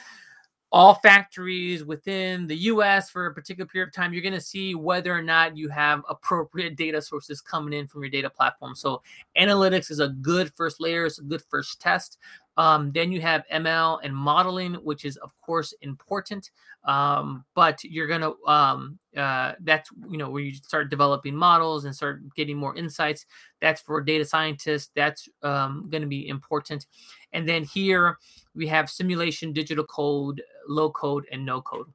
[0.73, 4.75] all factories within the US for a particular period of time, you're going to see
[4.75, 8.75] whether or not you have appropriate data sources coming in from your data platform.
[8.75, 9.03] So,
[9.37, 12.19] analytics is a good first layer, it's a good first test.
[12.57, 16.51] Um, then you have ML and modeling, which is, of course, important.
[16.85, 21.85] Um, but you're going to, um, uh, that's, you know, where you start developing models
[21.85, 23.25] and start getting more insights.
[23.61, 24.91] That's for data scientists.
[24.95, 26.87] That's um, going to be important.
[27.33, 28.19] And then here
[28.55, 31.87] we have simulation, digital code, low code, and no code.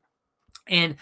[0.68, 0.96] And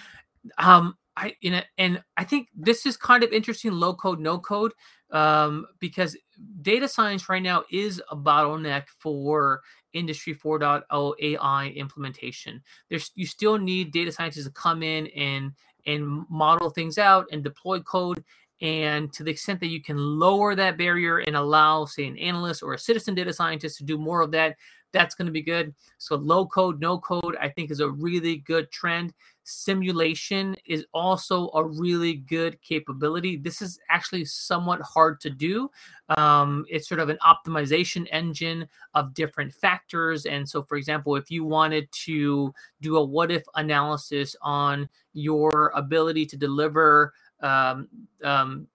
[0.57, 4.37] um, I you know, and I think this is kind of interesting, low code, no
[4.39, 4.73] code,
[5.11, 6.17] um, because
[6.61, 9.61] data science right now is a bottleneck for
[9.93, 12.61] industry 4.0 AI implementation.
[12.89, 15.51] There's you still need data scientists to come in and
[15.85, 18.23] and model things out and deploy code
[18.63, 22.63] and to the extent that you can lower that barrier and allow, say, an analyst
[22.63, 24.55] or a citizen data scientist to do more of that,
[24.93, 25.73] that's going to be good.
[25.97, 29.13] So, low code, no code, I think is a really good trend.
[29.43, 33.36] Simulation is also a really good capability.
[33.36, 35.69] This is actually somewhat hard to do.
[36.17, 40.25] Um, it's sort of an optimization engine of different factors.
[40.25, 45.73] And so, for example, if you wanted to do a what if analysis on your
[45.75, 47.89] ability to deliver um,
[48.23, 48.67] um,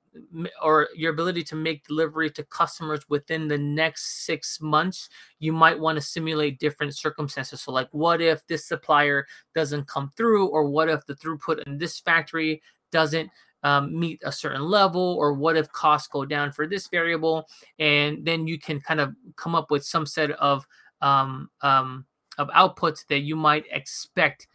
[0.63, 5.79] or your ability to make delivery to customers within the next six months, you might
[5.79, 7.61] want to simulate different circumstances.
[7.61, 11.79] So, like, what if this supplier doesn't come through, or what if the throughput in
[11.79, 13.31] this factory doesn't
[13.63, 17.49] um, meet a certain level, or what if costs go down for this variable?
[17.79, 20.67] And then you can kind of come up with some set of
[21.01, 22.07] um, um,
[22.39, 24.47] of outputs that you might expect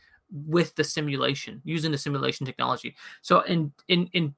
[0.47, 2.95] with the simulation using the simulation technology.
[3.21, 4.33] So in in in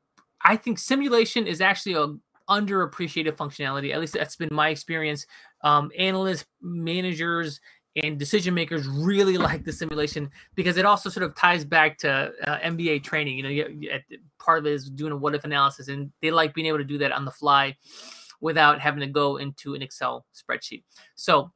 [0.45, 2.15] I think simulation is actually a
[2.49, 3.91] underappreciated functionality.
[3.91, 5.25] At least that's been my experience.
[5.61, 7.59] Um, analysts, managers,
[8.03, 12.31] and decision makers really like the simulation because it also sort of ties back to
[12.45, 13.37] uh, MBA training.
[13.37, 13.99] You know, you, you,
[14.39, 16.83] part of it is doing a what if analysis, and they like being able to
[16.83, 17.75] do that on the fly
[18.39, 20.83] without having to go into an Excel spreadsheet.
[21.15, 21.51] So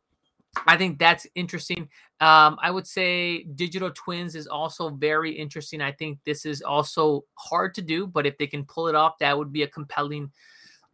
[0.65, 1.89] I think that's interesting.
[2.21, 5.81] Um, I would say digital twins is also very interesting.
[5.81, 9.17] I think this is also hard to do, but if they can pull it off,
[9.19, 10.31] that would be a compelling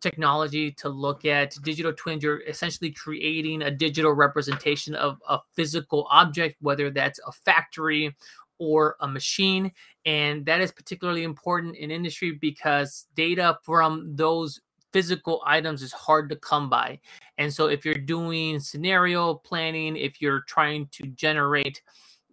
[0.02, 6.06] technology to look at digital twins you're essentially creating a digital representation of a physical
[6.12, 8.16] object whether that's a factory
[8.60, 9.72] or a machine
[10.06, 14.60] and that is particularly important in industry because data from those
[14.96, 16.98] physical items is hard to come by.
[17.38, 21.82] And so if you're doing scenario planning if you're trying to generate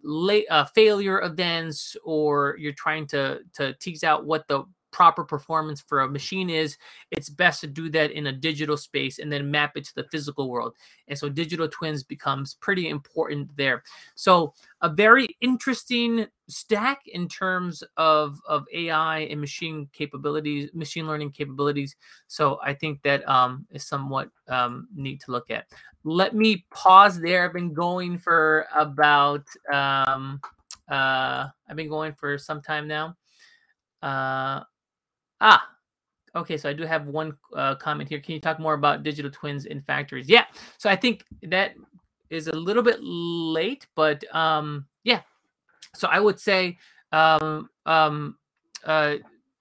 [0.01, 5.81] late uh, failure events or you're trying to to tease out what the proper performance
[5.81, 6.77] for a machine is,
[7.11, 10.05] it's best to do that in a digital space and then map it to the
[10.05, 10.75] physical world.
[11.09, 13.83] And so digital twins becomes pretty important there.
[14.15, 21.31] So a very interesting stack in terms of, of AI and machine capabilities, machine learning
[21.31, 21.95] capabilities.
[22.27, 25.65] So I think that um, is somewhat um, neat to look at.
[26.05, 27.45] Let me pause there.
[27.45, 30.39] I've been going for about um,
[30.89, 33.15] uh, I've been going for some time now.
[34.01, 34.63] Uh,
[35.43, 35.67] Ah,
[36.35, 36.55] okay.
[36.55, 38.21] So I do have one uh, comment here.
[38.21, 40.29] Can you talk more about digital twins in factories?
[40.29, 40.45] Yeah.
[40.77, 41.73] So I think that
[42.29, 45.19] is a little bit late, but um, yeah.
[45.95, 46.77] So I would say,
[47.11, 48.37] um, um,
[48.85, 49.17] uh,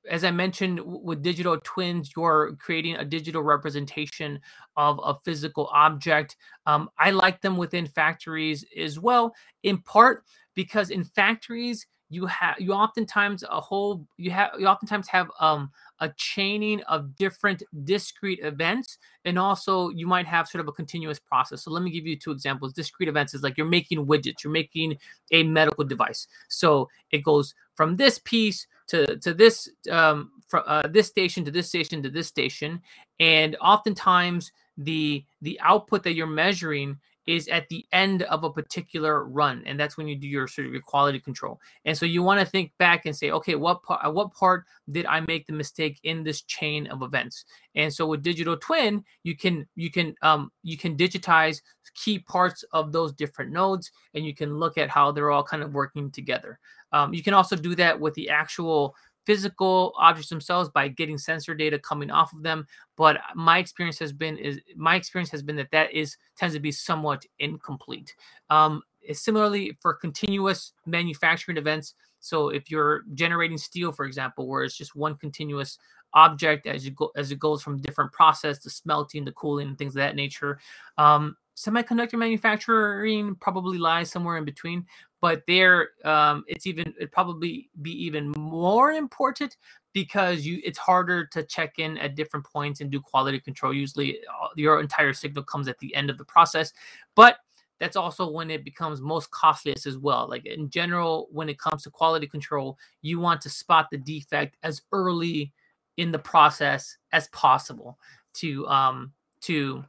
[0.09, 4.40] as I mentioned, with digital twins, you're creating a digital representation
[4.77, 6.37] of a physical object.
[6.66, 12.57] Um, I like them within factories as well, in part because in factories you have
[12.59, 15.70] you oftentimes a whole you have you oftentimes have um
[16.01, 21.18] a chaining of different discrete events and also you might have sort of a continuous
[21.18, 21.62] process.
[21.62, 22.75] So let me give you two examples.
[22.75, 24.98] Discrete events is like you're making widgets you're making
[25.31, 26.29] a medical device.
[26.48, 31.51] So it goes from this piece to to this um from uh, this station to
[31.51, 32.83] this station to this station
[33.20, 39.24] and oftentimes the the output that you're measuring is at the end of a particular
[39.24, 41.61] run and that's when you do your sort of your quality control.
[41.85, 45.06] And so you want to think back and say okay what part what part did
[45.06, 47.44] i make the mistake in this chain of events?
[47.75, 51.60] And so with digital twin you can you can um you can digitize
[51.94, 55.62] key parts of those different nodes and you can look at how they're all kind
[55.62, 56.58] of working together.
[56.92, 58.94] Um, you can also do that with the actual
[59.25, 62.66] physical objects themselves by getting sensor data coming off of them
[62.96, 66.60] but my experience has been is my experience has been that that is tends to
[66.60, 68.14] be somewhat incomplete.
[68.50, 71.94] Um, similarly for continuous manufacturing events.
[72.20, 75.79] So if you're generating steel for example where it's just one continuous
[76.14, 79.79] object as you go as it goes from different process to smelting to cooling and
[79.79, 80.58] things of that nature
[80.98, 84.85] um, semiconductor manufacturing probably lies somewhere in between
[85.23, 89.56] but there um, it's even it probably be even more important
[89.94, 93.73] because you it's harder to check in at different points and do quality control.
[93.73, 96.73] Usually uh, your entire signal comes at the end of the process
[97.14, 97.37] but
[97.79, 100.29] that's also when it becomes most costliest as well.
[100.29, 104.56] Like in general when it comes to quality control you want to spot the defect
[104.64, 105.52] as early
[105.96, 107.98] in the process as possible
[108.35, 109.12] to um
[109.42, 109.85] to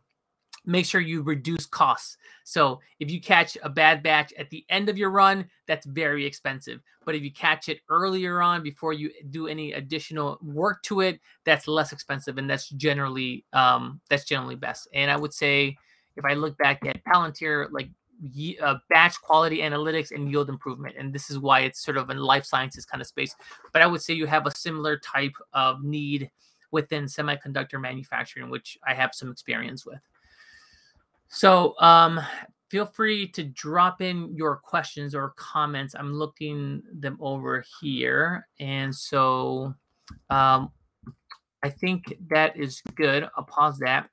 [0.66, 2.18] make sure you reduce costs.
[2.43, 6.26] So if you catch a bad batch at the end of your run, that's very
[6.26, 6.82] expensive.
[7.05, 11.20] But if you catch it earlier on before you do any additional work to it,
[11.45, 14.88] that's less expensive, and that's generally um, that's generally best.
[14.93, 15.78] And I would say
[16.16, 17.89] if I look back at Palantir, like
[18.61, 22.14] uh, batch quality analytics and yield improvement, and this is why it's sort of a
[22.14, 23.36] life sciences kind of space.
[23.74, 26.32] But I would say you have a similar type of need
[26.72, 29.99] within semiconductor manufacturing, which I have some experience with.
[31.34, 32.21] So um,
[32.69, 35.95] feel free to drop in your questions or comments.
[35.97, 38.47] I'm looking them over here.
[38.59, 39.73] And so
[40.29, 40.71] um,
[41.63, 43.27] I think that is good.
[43.36, 44.09] I'll pause that.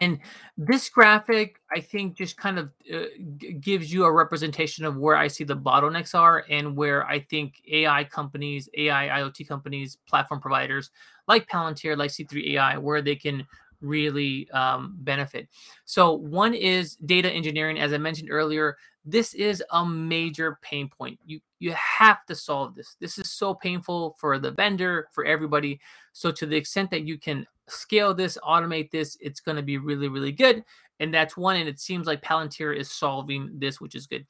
[0.00, 0.20] And
[0.56, 3.06] this graphic, I think, just kind of uh,
[3.38, 7.20] g- gives you a representation of where I see the bottlenecks are and where I
[7.20, 10.90] think AI companies, AI, IoT companies, platform providers
[11.26, 13.46] like Palantir, like C3 AI, where they can
[13.80, 15.48] really um, benefit.
[15.84, 17.78] So, one is data engineering.
[17.78, 21.18] As I mentioned earlier, this is a major pain point.
[21.24, 22.96] You you have to solve this.
[23.00, 25.80] This is so painful for the vendor, for everybody.
[26.12, 29.78] So, to the extent that you can scale this, automate this, it's going to be
[29.78, 30.64] really really good.
[30.98, 31.56] And that's one.
[31.56, 34.26] And it seems like Palantir is solving this, which is good.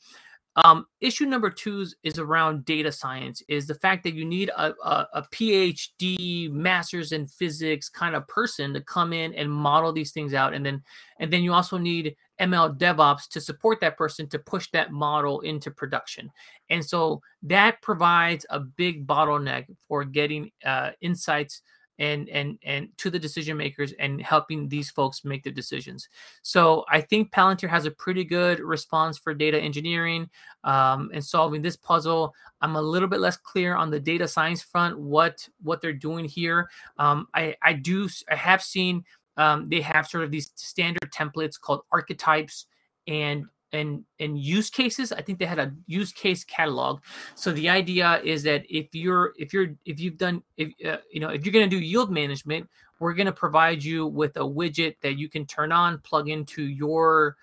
[0.65, 4.73] Um, issue number two is, around data science, is the fact that you need a,
[4.83, 10.13] a, a, PhD, master's in physics kind of person to come in and model these
[10.13, 10.55] things out.
[10.55, 10.83] And then
[11.21, 15.41] and then you also need ML DevOps to support that person to push that model
[15.41, 16.31] into production.
[16.71, 21.61] And so that provides a big bottleneck for getting uh, insights
[21.99, 26.09] and and and to the decision makers and helping these folks make the decisions.
[26.43, 30.29] So I think Palantir has a pretty good response for data engineering
[30.65, 32.35] um, and solving this puzzle.
[32.61, 36.25] I'm a little bit less clear on the data science front what what they're doing
[36.25, 36.69] here.
[36.99, 39.05] Um, I I do I have seen
[39.37, 42.67] um, they have sort of these standard templates called archetypes
[43.07, 47.01] and and and use cases i think they had a use case catalog.
[47.35, 51.21] So the idea is that if you're if you're if you've done if uh, you
[51.21, 54.41] know if you're going to do yield management we're going to provide you with a
[54.41, 57.37] widget that you can turn on plug into your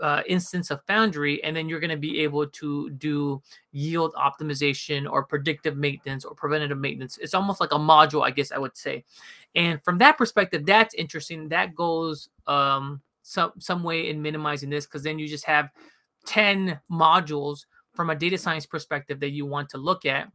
[0.00, 3.40] uh, instance of foundry and then you're going to be able to do
[3.72, 7.18] yield optimization or predictive maintenance or preventative maintenance.
[7.18, 9.04] It's almost like a module i guess i would say.
[9.54, 11.48] And from that perspective that's interesting.
[11.48, 15.68] That goes um some some way in minimizing this because then you just have
[16.26, 20.30] 10 modules from a data science perspective that you want to look at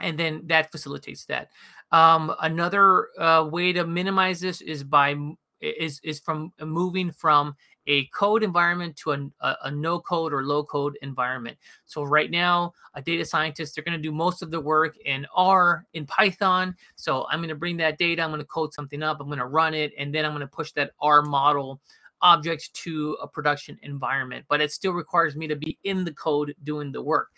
[0.00, 1.50] and then that facilitates that
[1.92, 5.14] um, another uh, way to minimize this is by
[5.60, 7.54] is is from moving from
[7.86, 11.56] a code environment to a, a, a, no code or low code environment.
[11.84, 15.26] So right now, a data scientist, they're going to do most of the work in
[15.34, 16.74] R, in Python.
[16.96, 19.38] So I'm going to bring that data, I'm going to code something up, I'm going
[19.38, 21.80] to run it, and then I'm going to push that R model
[22.24, 26.54] objects to a production environment, but it still requires me to be in the code
[26.64, 27.28] doing the work.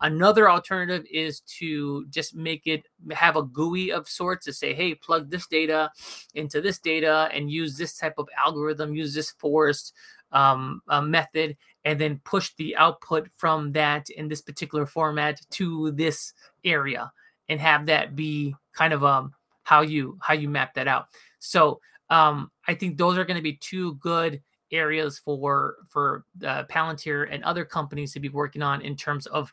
[0.00, 4.94] Another alternative is to just make it have a GUI of sorts to say, hey,
[4.94, 5.90] plug this data
[6.34, 9.94] into this data and use this type of algorithm, use this forest
[10.32, 15.90] um, uh, method, and then push the output from that in this particular format to
[15.92, 16.34] this
[16.64, 17.10] area
[17.48, 19.32] and have that be kind of um,
[19.62, 21.06] how you how you map that out.
[21.38, 21.80] So
[22.10, 24.42] um, I think those are going to be two good
[24.72, 29.52] areas for for uh, Palantir and other companies to be working on in terms of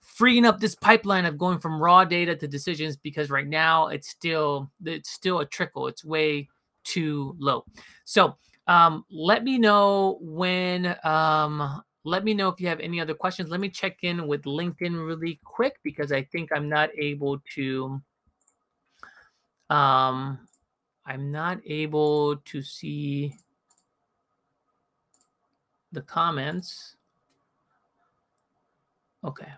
[0.00, 4.08] freeing up this pipeline of going from raw data to decisions because right now it's
[4.08, 5.86] still it's still a trickle.
[5.86, 6.48] It's way
[6.84, 7.64] too low.
[8.04, 8.36] So
[8.66, 13.50] um, let me know when um, let me know if you have any other questions.
[13.50, 18.00] Let me check in with linkedin really quick because i think i'm not able to
[19.70, 20.38] um
[21.08, 23.34] I'm not able to see
[25.90, 26.96] the comments.
[29.24, 29.48] Okay.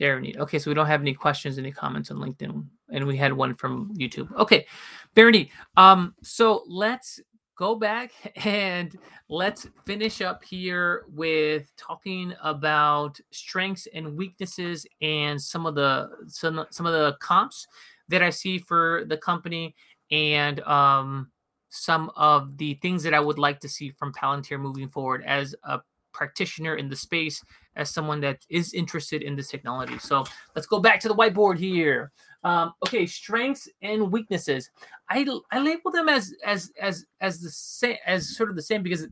[0.00, 0.36] There we need.
[0.38, 3.54] Okay, so we don't have any questions, any comments on LinkedIn, and we had one
[3.54, 4.34] from YouTube.
[4.34, 4.66] Okay,
[5.14, 5.52] very.
[5.76, 7.20] Um, so let's
[7.56, 8.10] go back
[8.44, 8.98] and
[9.28, 16.66] let's finish up here with talking about strengths and weaknesses and some of the some
[16.70, 17.68] some of the comps
[18.12, 19.74] that I see for the company
[20.10, 21.30] and um,
[21.70, 25.54] some of the things that I would like to see from Palantir moving forward as
[25.64, 25.80] a
[26.12, 27.42] practitioner in the space,
[27.74, 29.98] as someone that is interested in this technology.
[29.98, 32.12] So let's go back to the whiteboard here.
[32.44, 34.68] Um, okay, strengths and weaknesses.
[35.08, 38.82] I I label them as as as as the same as sort of the same
[38.82, 39.06] because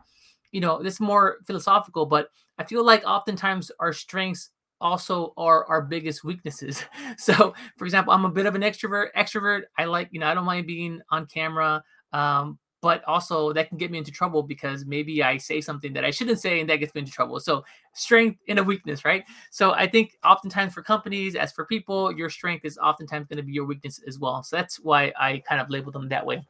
[0.53, 2.29] you know this is more philosophical, but
[2.59, 4.51] I feel like oftentimes our strengths
[4.81, 6.85] also are our biggest weaknesses.
[7.17, 9.09] So, for example, I'm a bit of an extrovert.
[9.17, 13.69] Extrovert, I like, you know, I don't mind being on camera, um, but also that
[13.69, 16.71] can get me into trouble because maybe I say something that I shouldn't say and
[16.71, 17.39] that gets me into trouble.
[17.41, 17.65] So,
[17.95, 19.25] strength and a weakness, right?
[19.51, 23.43] So, I think oftentimes for companies, as for people, your strength is oftentimes going to
[23.43, 24.43] be your weakness as well.
[24.43, 26.43] So, that's why I kind of label them that way.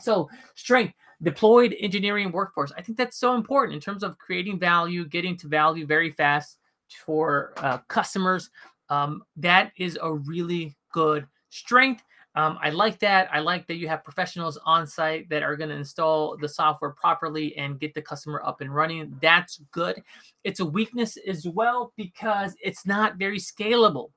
[0.00, 2.72] So, strength, deployed engineering workforce.
[2.76, 6.58] I think that's so important in terms of creating value, getting to value very fast
[7.04, 8.50] for uh, customers.
[8.88, 12.02] Um, that is a really good strength.
[12.36, 13.28] Um, I like that.
[13.32, 16.92] I like that you have professionals on site that are going to install the software
[16.92, 19.16] properly and get the customer up and running.
[19.20, 20.00] That's good.
[20.44, 24.10] It's a weakness as well because it's not very scalable.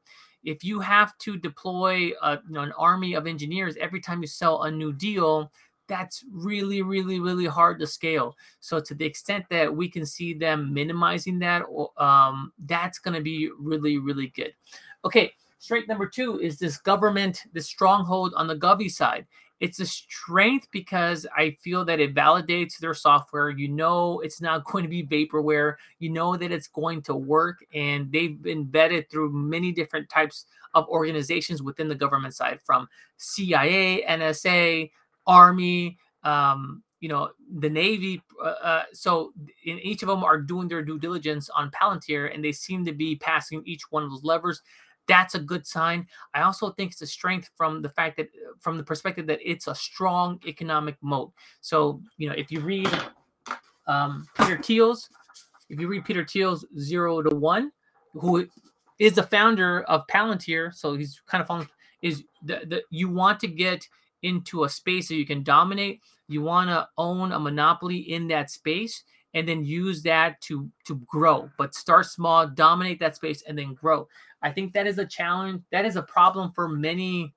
[0.44, 4.28] If you have to deploy a, you know, an army of engineers every time you
[4.28, 5.52] sell a new deal,
[5.88, 8.36] that's really, really, really hard to scale.
[8.60, 11.64] So to the extent that we can see them minimizing that,
[11.98, 14.54] um, that's going to be really, really good.
[15.06, 19.26] Okay, strength number two is this government, this stronghold on the Govy side.
[19.60, 23.50] It's a strength because I feel that it validates their software.
[23.50, 25.76] You know, it's not going to be vaporware.
[26.00, 30.46] You know that it's going to work, and they've been vetted through many different types
[30.74, 34.92] of organizations within the government side, from CIA, NSA,
[35.26, 38.22] army, um, you know the Navy.
[38.42, 39.34] Uh, uh, so
[39.66, 42.94] in each of them are doing their due diligence on Palantir, and they seem to
[42.94, 44.62] be passing each one of those levers.
[45.06, 46.08] That's a good sign.
[46.34, 48.30] I also think it's a strength from the fact that,
[48.62, 51.34] from the perspective that it's a strong economic moat.
[51.60, 52.90] So you know, if you read
[53.86, 55.10] um, Peter Thiel's,
[55.70, 57.72] if you read Peter Thiel's Zero to One,
[58.14, 58.48] who
[58.98, 61.68] is the founder of Palantir, so he's kind of following
[62.02, 63.88] is that you want to get
[64.24, 66.02] into a space that you can dominate.
[66.28, 69.04] You want to own a monopoly in that space
[69.34, 71.50] and then use that to to grow.
[71.58, 74.08] But start small, dominate that space, and then grow.
[74.42, 75.62] I think that is a challenge.
[75.72, 77.34] That is a problem for many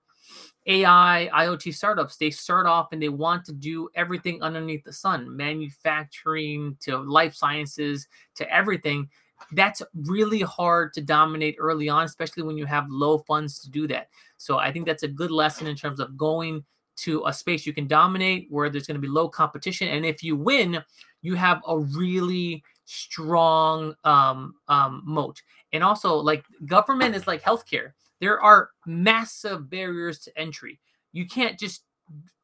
[0.67, 2.17] AI IoT startups.
[2.17, 7.35] They start off and they want to do everything underneath the sun, manufacturing to life
[7.35, 9.09] sciences to everything
[9.53, 13.87] that's really hard to dominate early on, especially when you have low funds to do
[13.89, 14.09] that.
[14.39, 16.65] So I think that's a good lesson in terms of going
[16.97, 19.89] to a space you can dominate where there's going to be low competition.
[19.89, 20.83] And if you win,
[21.23, 25.43] you have a really strong um, um, moat.
[25.73, 30.81] And also, like government is like healthcare, there are massive barriers to entry.
[31.13, 31.83] You can't just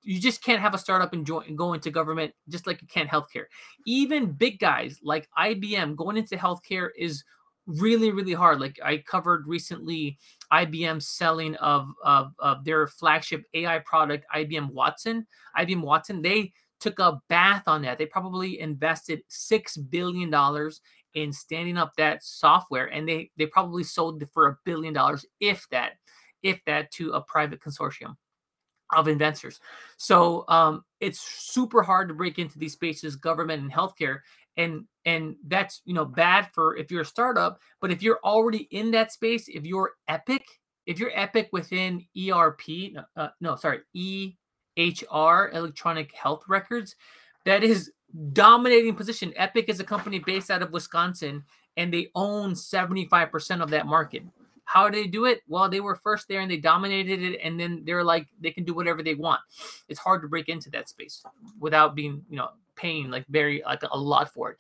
[0.05, 2.89] you just can't have a startup and, join, and go into government just like you
[2.89, 3.45] can't healthcare.
[3.87, 7.23] Even big guys like IBM going into healthcare is
[7.67, 8.61] really really hard.
[8.61, 10.19] Like I covered recently,
[10.53, 15.27] IBM selling of, of of their flagship AI product, IBM Watson.
[15.57, 17.97] IBM Watson they took a bath on that.
[17.97, 20.81] They probably invested six billion dollars
[21.15, 25.25] in standing up that software, and they they probably sold it for a billion dollars,
[25.41, 25.93] if that,
[26.43, 28.17] if that, to a private consortium
[28.93, 29.61] of investors.
[29.97, 34.21] So um, it's super hard to break into these spaces, government and healthcare,
[34.57, 37.61] and and that's you know bad for if you're a startup.
[37.81, 40.45] But if you're already in that space, if you're Epic,
[40.87, 46.97] if you're Epic within ERP, uh, no, sorry, EHR, electronic health records,
[47.45, 47.91] that is
[48.33, 49.33] dominating position.
[49.37, 51.45] Epic is a company based out of Wisconsin,
[51.77, 54.23] and they own 75% of that market.
[54.65, 55.43] How do they do it?
[55.49, 58.65] Well, they were first there and they dominated it, and then they're like they can
[58.65, 59.41] do whatever they want.
[59.89, 61.23] It's hard to break into that space
[61.59, 62.51] without being, you know,
[62.83, 64.59] paying like very like a lot for it.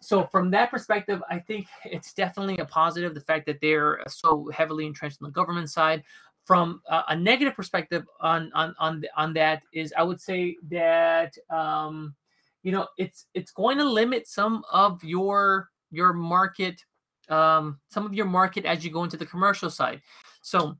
[0.00, 3.14] So from that perspective, I think it's definitely a positive.
[3.14, 6.02] The fact that they're so heavily entrenched on the government side.
[6.44, 11.32] From uh, a negative perspective on on on on that is, I would say that
[11.50, 12.16] um,
[12.64, 16.82] you know it's it's going to limit some of your your market
[17.28, 20.02] um, some of your market as you go into the commercial side.
[20.42, 20.76] So,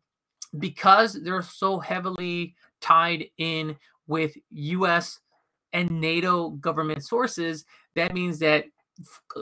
[0.59, 3.77] because they're so heavily tied in
[4.07, 5.21] with US
[5.73, 7.65] and NATO government sources,
[7.95, 8.65] that means that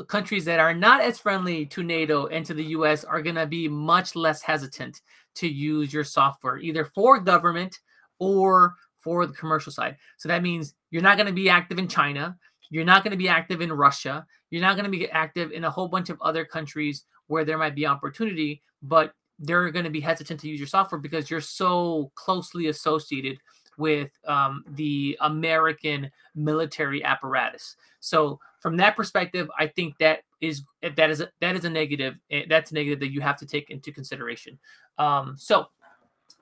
[0.08, 3.46] countries that are not as friendly to NATO and to the US are going to
[3.46, 5.00] be much less hesitant
[5.36, 7.78] to use your software, either for government
[8.18, 9.96] or for the commercial side.
[10.18, 12.36] So that means you're not going to be active in China.
[12.70, 14.26] You're not going to be active in Russia.
[14.50, 17.58] You're not going to be active in a whole bunch of other countries where there
[17.58, 21.40] might be opportunity, but they're going to be hesitant to use your software because you're
[21.40, 23.38] so closely associated
[23.80, 27.76] with um, the American military apparatus.
[27.98, 32.14] So from that perspective, I think that is that is a, that is a negative.
[32.30, 34.58] Eh, that's a negative that you have to take into consideration.
[34.98, 35.66] Um, so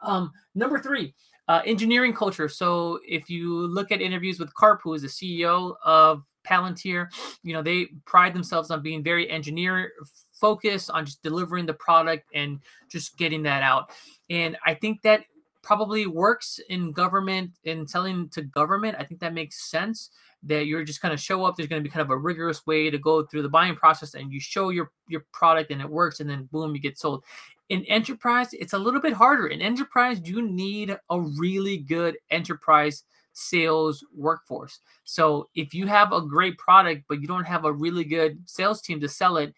[0.02, 1.14] um, number three,
[1.48, 2.48] uh, engineering culture.
[2.48, 7.08] So if you look at interviews with Karp, who is the CEO of Palantir,
[7.42, 9.92] you know, they pride themselves on being very engineer
[10.32, 12.60] focused on just delivering the product and
[12.90, 13.90] just getting that out.
[14.30, 15.24] And I think that
[15.68, 18.96] probably works in government and selling to government.
[18.98, 20.08] I think that makes sense
[20.44, 21.56] that you're just kind of show up.
[21.56, 24.14] There's going to be kind of a rigorous way to go through the buying process
[24.14, 27.22] and you show your, your product and it works and then boom, you get sold.
[27.68, 29.48] In enterprise, it's a little bit harder.
[29.48, 33.04] In enterprise, you need a really good enterprise
[33.34, 34.80] sales workforce.
[35.04, 38.80] So if you have a great product, but you don't have a really good sales
[38.80, 39.52] team to sell it,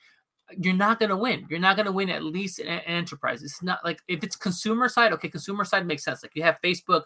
[0.58, 1.46] you're not going to win.
[1.48, 3.42] You're not going to win at least in an enterprise.
[3.42, 6.22] It's not like if it's consumer side, okay, consumer side makes sense.
[6.22, 7.04] Like you have Facebook,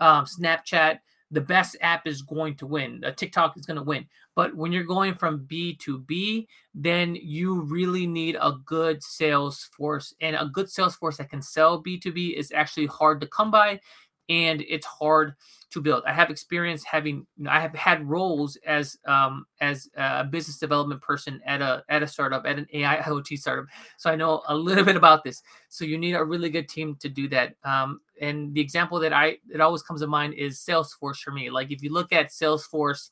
[0.00, 0.98] um, Snapchat,
[1.30, 3.02] the best app is going to win.
[3.04, 4.06] Uh, TikTok is going to win.
[4.36, 9.68] But when you're going from B to B, then you really need a good sales
[9.76, 10.14] force.
[10.20, 13.80] And a good sales force that can sell B2B is actually hard to come by
[14.28, 15.34] and it's hard
[15.70, 16.04] to build.
[16.06, 21.40] I have experience having, I have had roles as um, as a business development person
[21.44, 23.66] at a at a startup, at an AI IoT startup.
[23.96, 25.42] So I know a little bit about this.
[25.68, 27.54] So you need a really good team to do that.
[27.64, 31.50] Um, and the example that I that always comes to mind is Salesforce for me.
[31.50, 33.10] Like if you look at Salesforce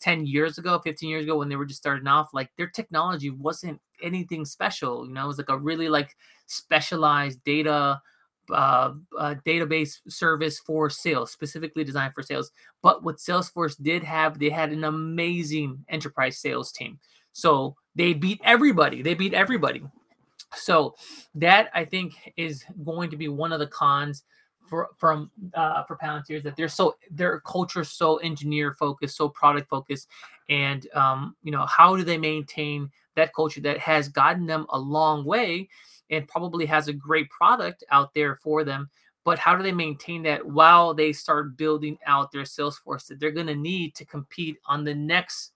[0.00, 3.30] 10 years ago, 15 years ago when they were just starting off, like their technology
[3.30, 5.06] wasn't anything special.
[5.06, 6.14] You know, it was like a really like
[6.46, 8.00] specialized data
[8.50, 12.50] uh, uh, database service for sales, specifically designed for sales.
[12.82, 16.98] But what Salesforce did have, they had an amazing enterprise sales team.
[17.32, 19.02] So they beat everybody.
[19.02, 19.82] They beat everybody.
[20.54, 20.94] So
[21.34, 24.24] that I think is going to be one of the cons
[24.66, 29.28] for from uh, for Palantir is that they're so their culture so engineer focused, so
[29.28, 30.08] product focused,
[30.48, 34.78] and um, you know how do they maintain that culture that has gotten them a
[34.78, 35.68] long way
[36.10, 38.88] and probably has a great product out there for them.
[39.24, 43.18] But how do they maintain that while they start building out their sales force that
[43.18, 45.52] they're going to need to compete on the next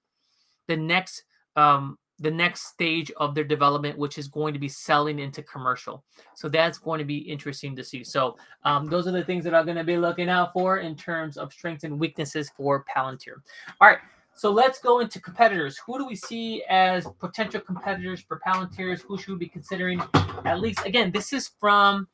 [0.66, 1.24] the next
[1.56, 6.04] um, the next stage of their development, which is going to be selling into commercial.
[6.34, 8.04] So that's going to be interesting to see.
[8.04, 10.96] So um, those are the things that I'm going to be looking out for in
[10.96, 13.36] terms of strengths and weaknesses for Palantir.
[13.80, 13.98] All right.
[14.40, 15.76] So let's go into competitors.
[15.84, 19.02] Who do we see as potential competitors for Palantirs?
[19.02, 20.00] Who should we be considering?
[20.46, 22.08] At least again, this is from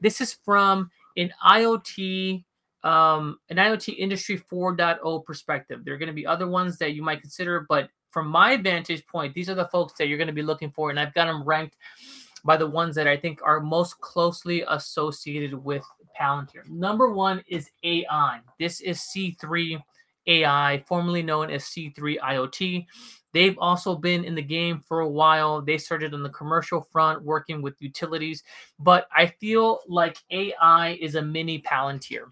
[0.00, 2.44] this is from an IoT
[2.84, 5.84] um, an IoT industry 4.0 perspective.
[5.84, 9.04] There are going to be other ones that you might consider, but from my vantage
[9.08, 11.24] point, these are the folks that you're going to be looking for, and I've got
[11.24, 11.74] them ranked
[12.44, 15.84] by the ones that I think are most closely associated with
[16.16, 16.64] Palantir.
[16.68, 18.38] Number one is AI.
[18.60, 19.82] This is C3
[20.26, 22.86] AI, formerly known as C3 IoT.
[23.32, 25.62] They've also been in the game for a while.
[25.62, 28.42] They started on the commercial front working with utilities,
[28.78, 32.24] but I feel like AI is a mini Palantir.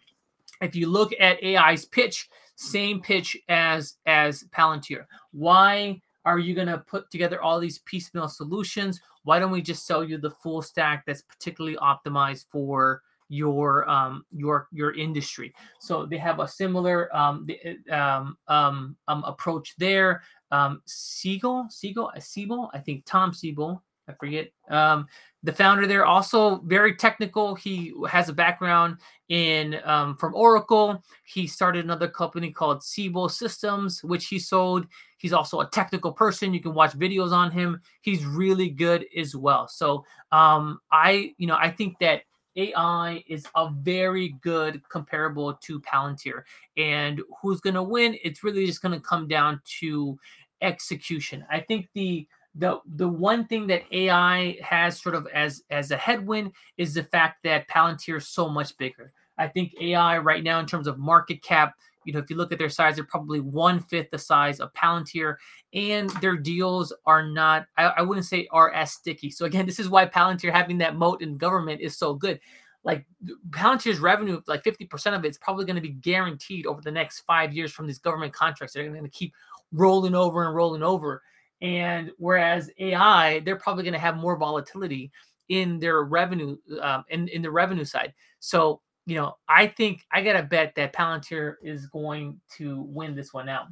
[0.61, 5.07] If you look at AI's pitch, same pitch as as Palantir.
[5.33, 9.01] Why are you going to put together all these piecemeal solutions?
[9.25, 14.25] Why don't we just sell you the full stack that's particularly optimized for your um,
[14.31, 15.55] your your industry?
[15.79, 17.47] So they have a similar um,
[17.91, 20.23] um, um, um, approach there.
[20.51, 24.51] Um, Siegel, Siegel, Siebel, I think Tom Siebel, I forget.
[24.69, 25.07] Um,
[25.43, 27.55] the founder there also very technical.
[27.55, 31.03] He has a background in um, from Oracle.
[31.25, 34.87] He started another company called Siebel Systems, which he sold.
[35.17, 36.53] He's also a technical person.
[36.53, 37.81] You can watch videos on him.
[38.03, 39.69] He's really good as well.
[39.69, 42.23] So um, I, you know, I think that
[42.57, 46.43] AI is a very good comparable to Palantir.
[46.77, 48.17] And who's going to win?
[48.23, 50.19] It's really just going to come down to
[50.61, 51.45] execution.
[51.51, 52.27] I think the
[52.57, 57.05] the the one thing that AI has sort of as as a headwind is the
[57.05, 59.13] fact that Palantir is so much bigger.
[59.39, 61.75] I think AI right now in terms of market cap,
[62.11, 64.75] you know, if you look at their size, they're probably one fifth the size of
[64.75, 65.37] Palantir,
[65.73, 67.67] and their deals are not.
[67.77, 69.31] I, I wouldn't say are as sticky.
[69.31, 72.41] So again, this is why Palantir having that moat in government is so good.
[72.83, 73.07] Like
[73.51, 77.21] Palantir's revenue, like 50% of it is probably going to be guaranteed over the next
[77.21, 78.75] five years from these government contracts.
[78.75, 79.35] They're going to keep
[79.71, 81.23] rolling over and rolling over.
[81.63, 85.13] And whereas AI, they're probably going to have more volatility
[85.49, 88.15] in their revenue, um, in, in the revenue side.
[88.41, 88.81] So,
[89.11, 93.35] you know, I think I got to bet that Palantir is going to win this
[93.35, 93.67] one out.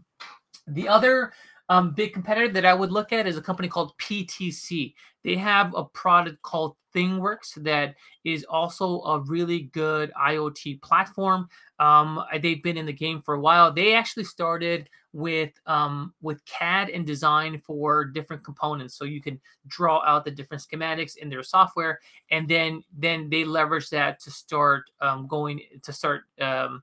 [0.66, 1.32] The other
[1.68, 4.94] um, big competitor that I would look at is a company called PTC.
[5.22, 11.48] They have a product called ThingWorx that is also a really good IoT platform.
[11.78, 13.72] Um, they've been in the game for a while.
[13.72, 19.40] They actually started with um, with CAD and design for different components, so you can
[19.66, 22.00] draw out the different schematics in their software,
[22.30, 26.82] and then then they leverage that to start um, going to start um,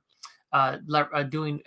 [0.52, 1.62] uh, le- uh, doing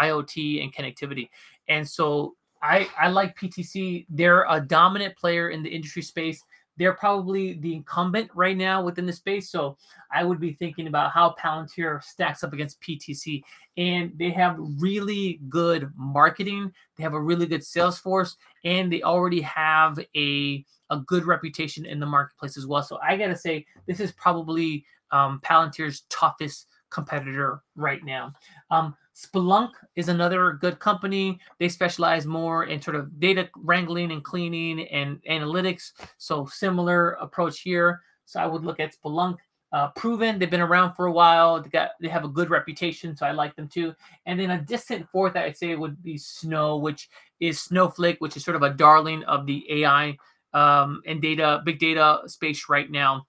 [0.00, 1.28] IoT and connectivity.
[1.68, 4.06] And so I I like PTC.
[4.08, 6.42] They're a dominant player in the industry space.
[6.76, 9.50] They're probably the incumbent right now within the space.
[9.50, 9.76] So
[10.12, 13.42] I would be thinking about how Palantir stacks up against PTC.
[13.76, 16.72] And they have really good marketing.
[16.96, 21.86] They have a really good sales force, and they already have a a good reputation
[21.86, 22.82] in the marketplace as well.
[22.82, 28.32] So I gotta say, this is probably um, Palantir's toughest competitor right now.
[28.70, 31.40] Um, Splunk is another good company.
[31.58, 35.92] They specialize more in sort of data wrangling and cleaning and analytics.
[36.18, 38.00] So similar approach here.
[38.24, 39.36] So I would look at Splunk.
[39.72, 41.62] Uh, proven, they've been around for a while.
[41.62, 43.94] They got they have a good reputation, so I like them too.
[44.26, 47.08] And then a distant fourth, I'd say would be Snow, which
[47.38, 50.16] is Snowflake, which is sort of a darling of the AI
[50.54, 53.26] um, and data, big data space right now.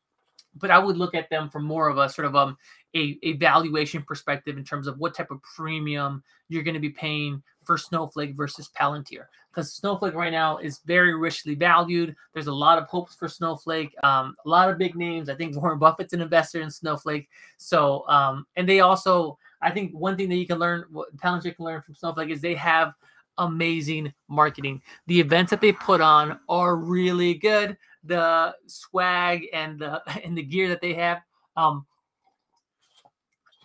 [0.55, 2.57] But I would look at them from more of a sort of um,
[2.95, 6.89] a, a valuation perspective in terms of what type of premium you're going to be
[6.89, 9.25] paying for Snowflake versus Palantir.
[9.49, 12.15] Because Snowflake right now is very richly valued.
[12.33, 15.29] There's a lot of hopes for Snowflake, um, a lot of big names.
[15.29, 17.29] I think Warren Buffett's an investor in Snowflake.
[17.57, 21.55] So, um, and they also, I think one thing that you can learn, what Palantir
[21.55, 22.93] can learn from Snowflake is they have
[23.37, 24.81] amazing marketing.
[25.07, 27.77] The events that they put on are really good.
[28.03, 31.21] The swag and the and the gear that they have
[31.55, 31.85] um,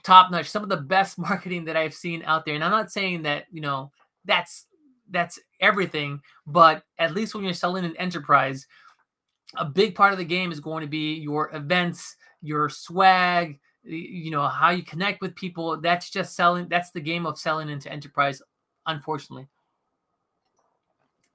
[0.03, 0.49] top notch.
[0.49, 2.55] Some of the best marketing that I've seen out there.
[2.55, 3.91] And I'm not saying that you know
[4.24, 4.66] that's
[5.11, 8.66] that's everything, but at least when you're selling an enterprise,
[9.55, 14.30] a big part of the game is going to be your events, your swag, you
[14.30, 15.80] know how you connect with people.
[15.80, 16.68] That's just selling.
[16.68, 18.43] That's the game of selling into enterprise,
[18.87, 19.47] unfortunately.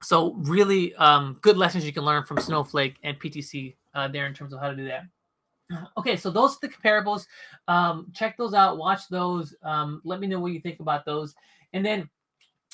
[0.03, 4.33] So really um, good lessons you can learn from Snowflake and PTC uh, there in
[4.33, 5.03] terms of how to do that.
[5.97, 7.27] Okay, so those are the comparables.
[7.69, 8.77] Um, check those out.
[8.77, 9.55] Watch those.
[9.63, 11.33] Um, let me know what you think about those.
[11.71, 12.09] And then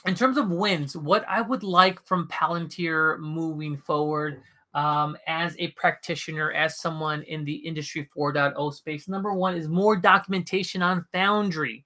[0.08, 4.42] in terms of wins, what I would like from Palantir moving forward
[4.74, 9.96] um, as a practitioner, as someone in the Industry 4.0 space, number one is more
[9.96, 11.86] documentation on Foundry.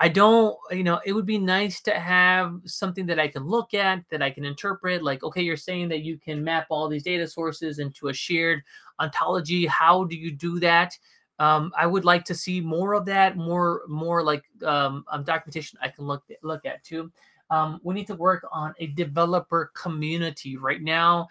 [0.00, 3.74] I don't, you know, it would be nice to have something that I can look
[3.74, 5.02] at, that I can interpret.
[5.02, 8.62] Like, okay, you're saying that you can map all these data sources into a shared
[9.00, 9.66] ontology.
[9.66, 10.96] How do you do that?
[11.40, 15.78] Um, I would like to see more of that, more, more like um, um, documentation
[15.82, 17.10] I can look look at too.
[17.50, 21.28] Um, we need to work on a developer community right now.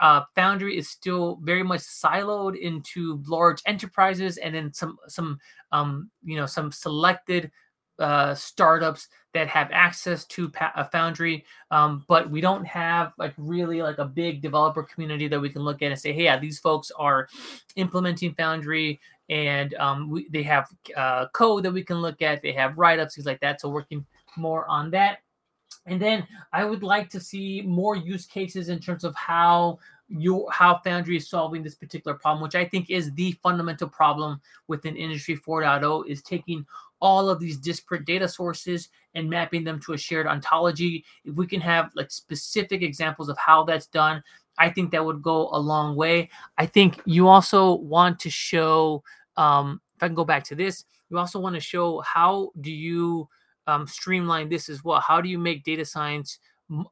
[0.00, 5.40] Uh, Foundry is still very much siloed into large enterprises and then some some
[5.72, 7.50] um, you know some selected
[8.02, 13.32] uh, startups that have access to pa- a foundry um, but we don't have like
[13.38, 16.38] really like a big developer community that we can look at and say hey yeah
[16.38, 17.28] these folks are
[17.76, 19.00] implementing foundry
[19.32, 23.14] and um, we, they have uh, code that we can look at they have write-ups
[23.14, 23.60] things like that.
[23.60, 24.04] So working
[24.36, 25.18] more on that.
[25.86, 29.78] And then i would like to see more use cases in terms of how
[30.08, 34.40] your how Foundry is solving this particular problem, which I think is the fundamental problem
[34.68, 36.66] within Industry 4.0, is taking
[37.02, 41.04] all of these disparate data sources and mapping them to a shared ontology.
[41.24, 44.22] If we can have like specific examples of how that's done,
[44.56, 46.30] I think that would go a long way.
[46.56, 49.02] I think you also want to show,
[49.36, 52.72] um, if I can go back to this, you also want to show how do
[52.72, 53.28] you
[53.66, 55.00] um, streamline this as well?
[55.00, 56.38] How do you make data science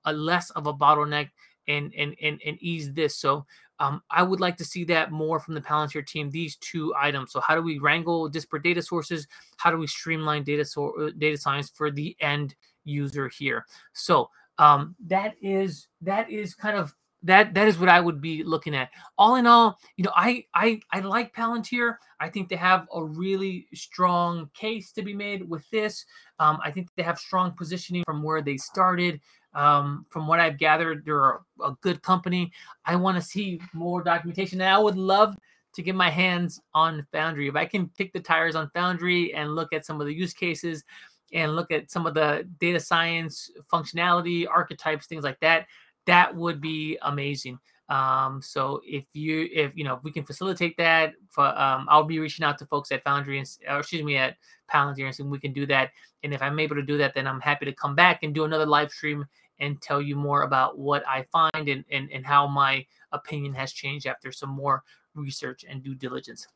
[0.05, 1.31] a less of a bottleneck
[1.69, 3.17] and and and, and ease this.
[3.17, 3.47] So
[3.81, 6.31] um, I would like to see that more from the Palantir team.
[6.31, 7.33] These two items.
[7.33, 9.27] So how do we wrangle disparate data sources?
[9.57, 12.55] How do we streamline data so uh, data science for the end
[12.85, 13.65] user here?
[13.95, 14.29] So
[14.59, 18.75] um, that is that is kind of that that is what I would be looking
[18.75, 18.91] at.
[19.17, 21.97] All in all, you know, I I I like Palantir.
[22.21, 26.05] I think they have a really strong case to be made with this.
[26.39, 29.21] Um, I think they have strong positioning from where they started.
[29.55, 32.53] Um, from what I've gathered, they're a, a good company.
[32.85, 35.37] I want to see more documentation, and I would love
[35.73, 37.49] to get my hands on Foundry.
[37.49, 40.33] If I can kick the tires on Foundry and look at some of the use
[40.33, 40.85] cases
[41.33, 45.67] and look at some of the data science functionality, archetypes, things like that,
[46.07, 47.59] that would be amazing.
[47.91, 52.05] Um, so if you if you know if we can facilitate that, for, um, I'll
[52.05, 54.37] be reaching out to folks at Foundry and or excuse me at
[54.73, 55.91] Palantir and we can do that.
[56.23, 58.45] And if I'm able to do that, then I'm happy to come back and do
[58.45, 59.27] another live stream
[59.59, 63.73] and tell you more about what I find and and, and how my opinion has
[63.73, 64.85] changed after some more
[65.15, 66.47] research and due diligence.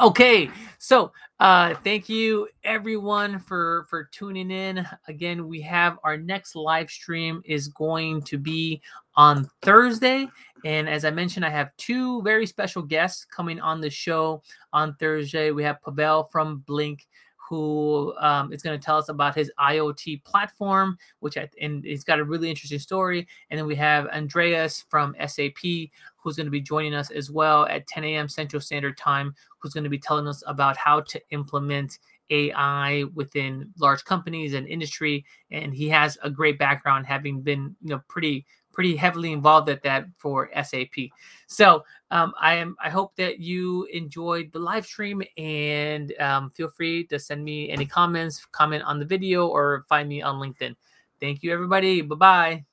[0.00, 0.48] Okay,
[0.78, 4.86] so uh, thank you everyone for for tuning in.
[5.06, 8.80] Again, we have our next live stream is going to be
[9.16, 10.28] on Thursday,
[10.64, 14.42] and as I mentioned, I have two very special guests coming on the show
[14.72, 15.50] on Thursday.
[15.50, 17.00] We have Pavel from Blynk
[17.52, 22.02] who um, is going to tell us about his IoT platform, which I, and he's
[22.02, 23.28] got a really interesting story.
[23.50, 25.60] And then we have Andreas from SAP,
[26.16, 28.26] who's going to be joining us as well at 10 a.m.
[28.26, 31.98] Central Standard Time, who's going to be telling us about how to implement
[32.30, 35.22] AI within large companies and industry.
[35.50, 39.82] And he has a great background, having been you know pretty pretty heavily involved at
[39.82, 41.10] that for SAP.
[41.46, 42.76] So um, I am.
[42.82, 47.70] I hope that you enjoyed the live stream, and um, feel free to send me
[47.70, 50.74] any comments, comment on the video, or find me on LinkedIn.
[51.20, 52.02] Thank you, everybody.
[52.02, 52.71] Bye bye.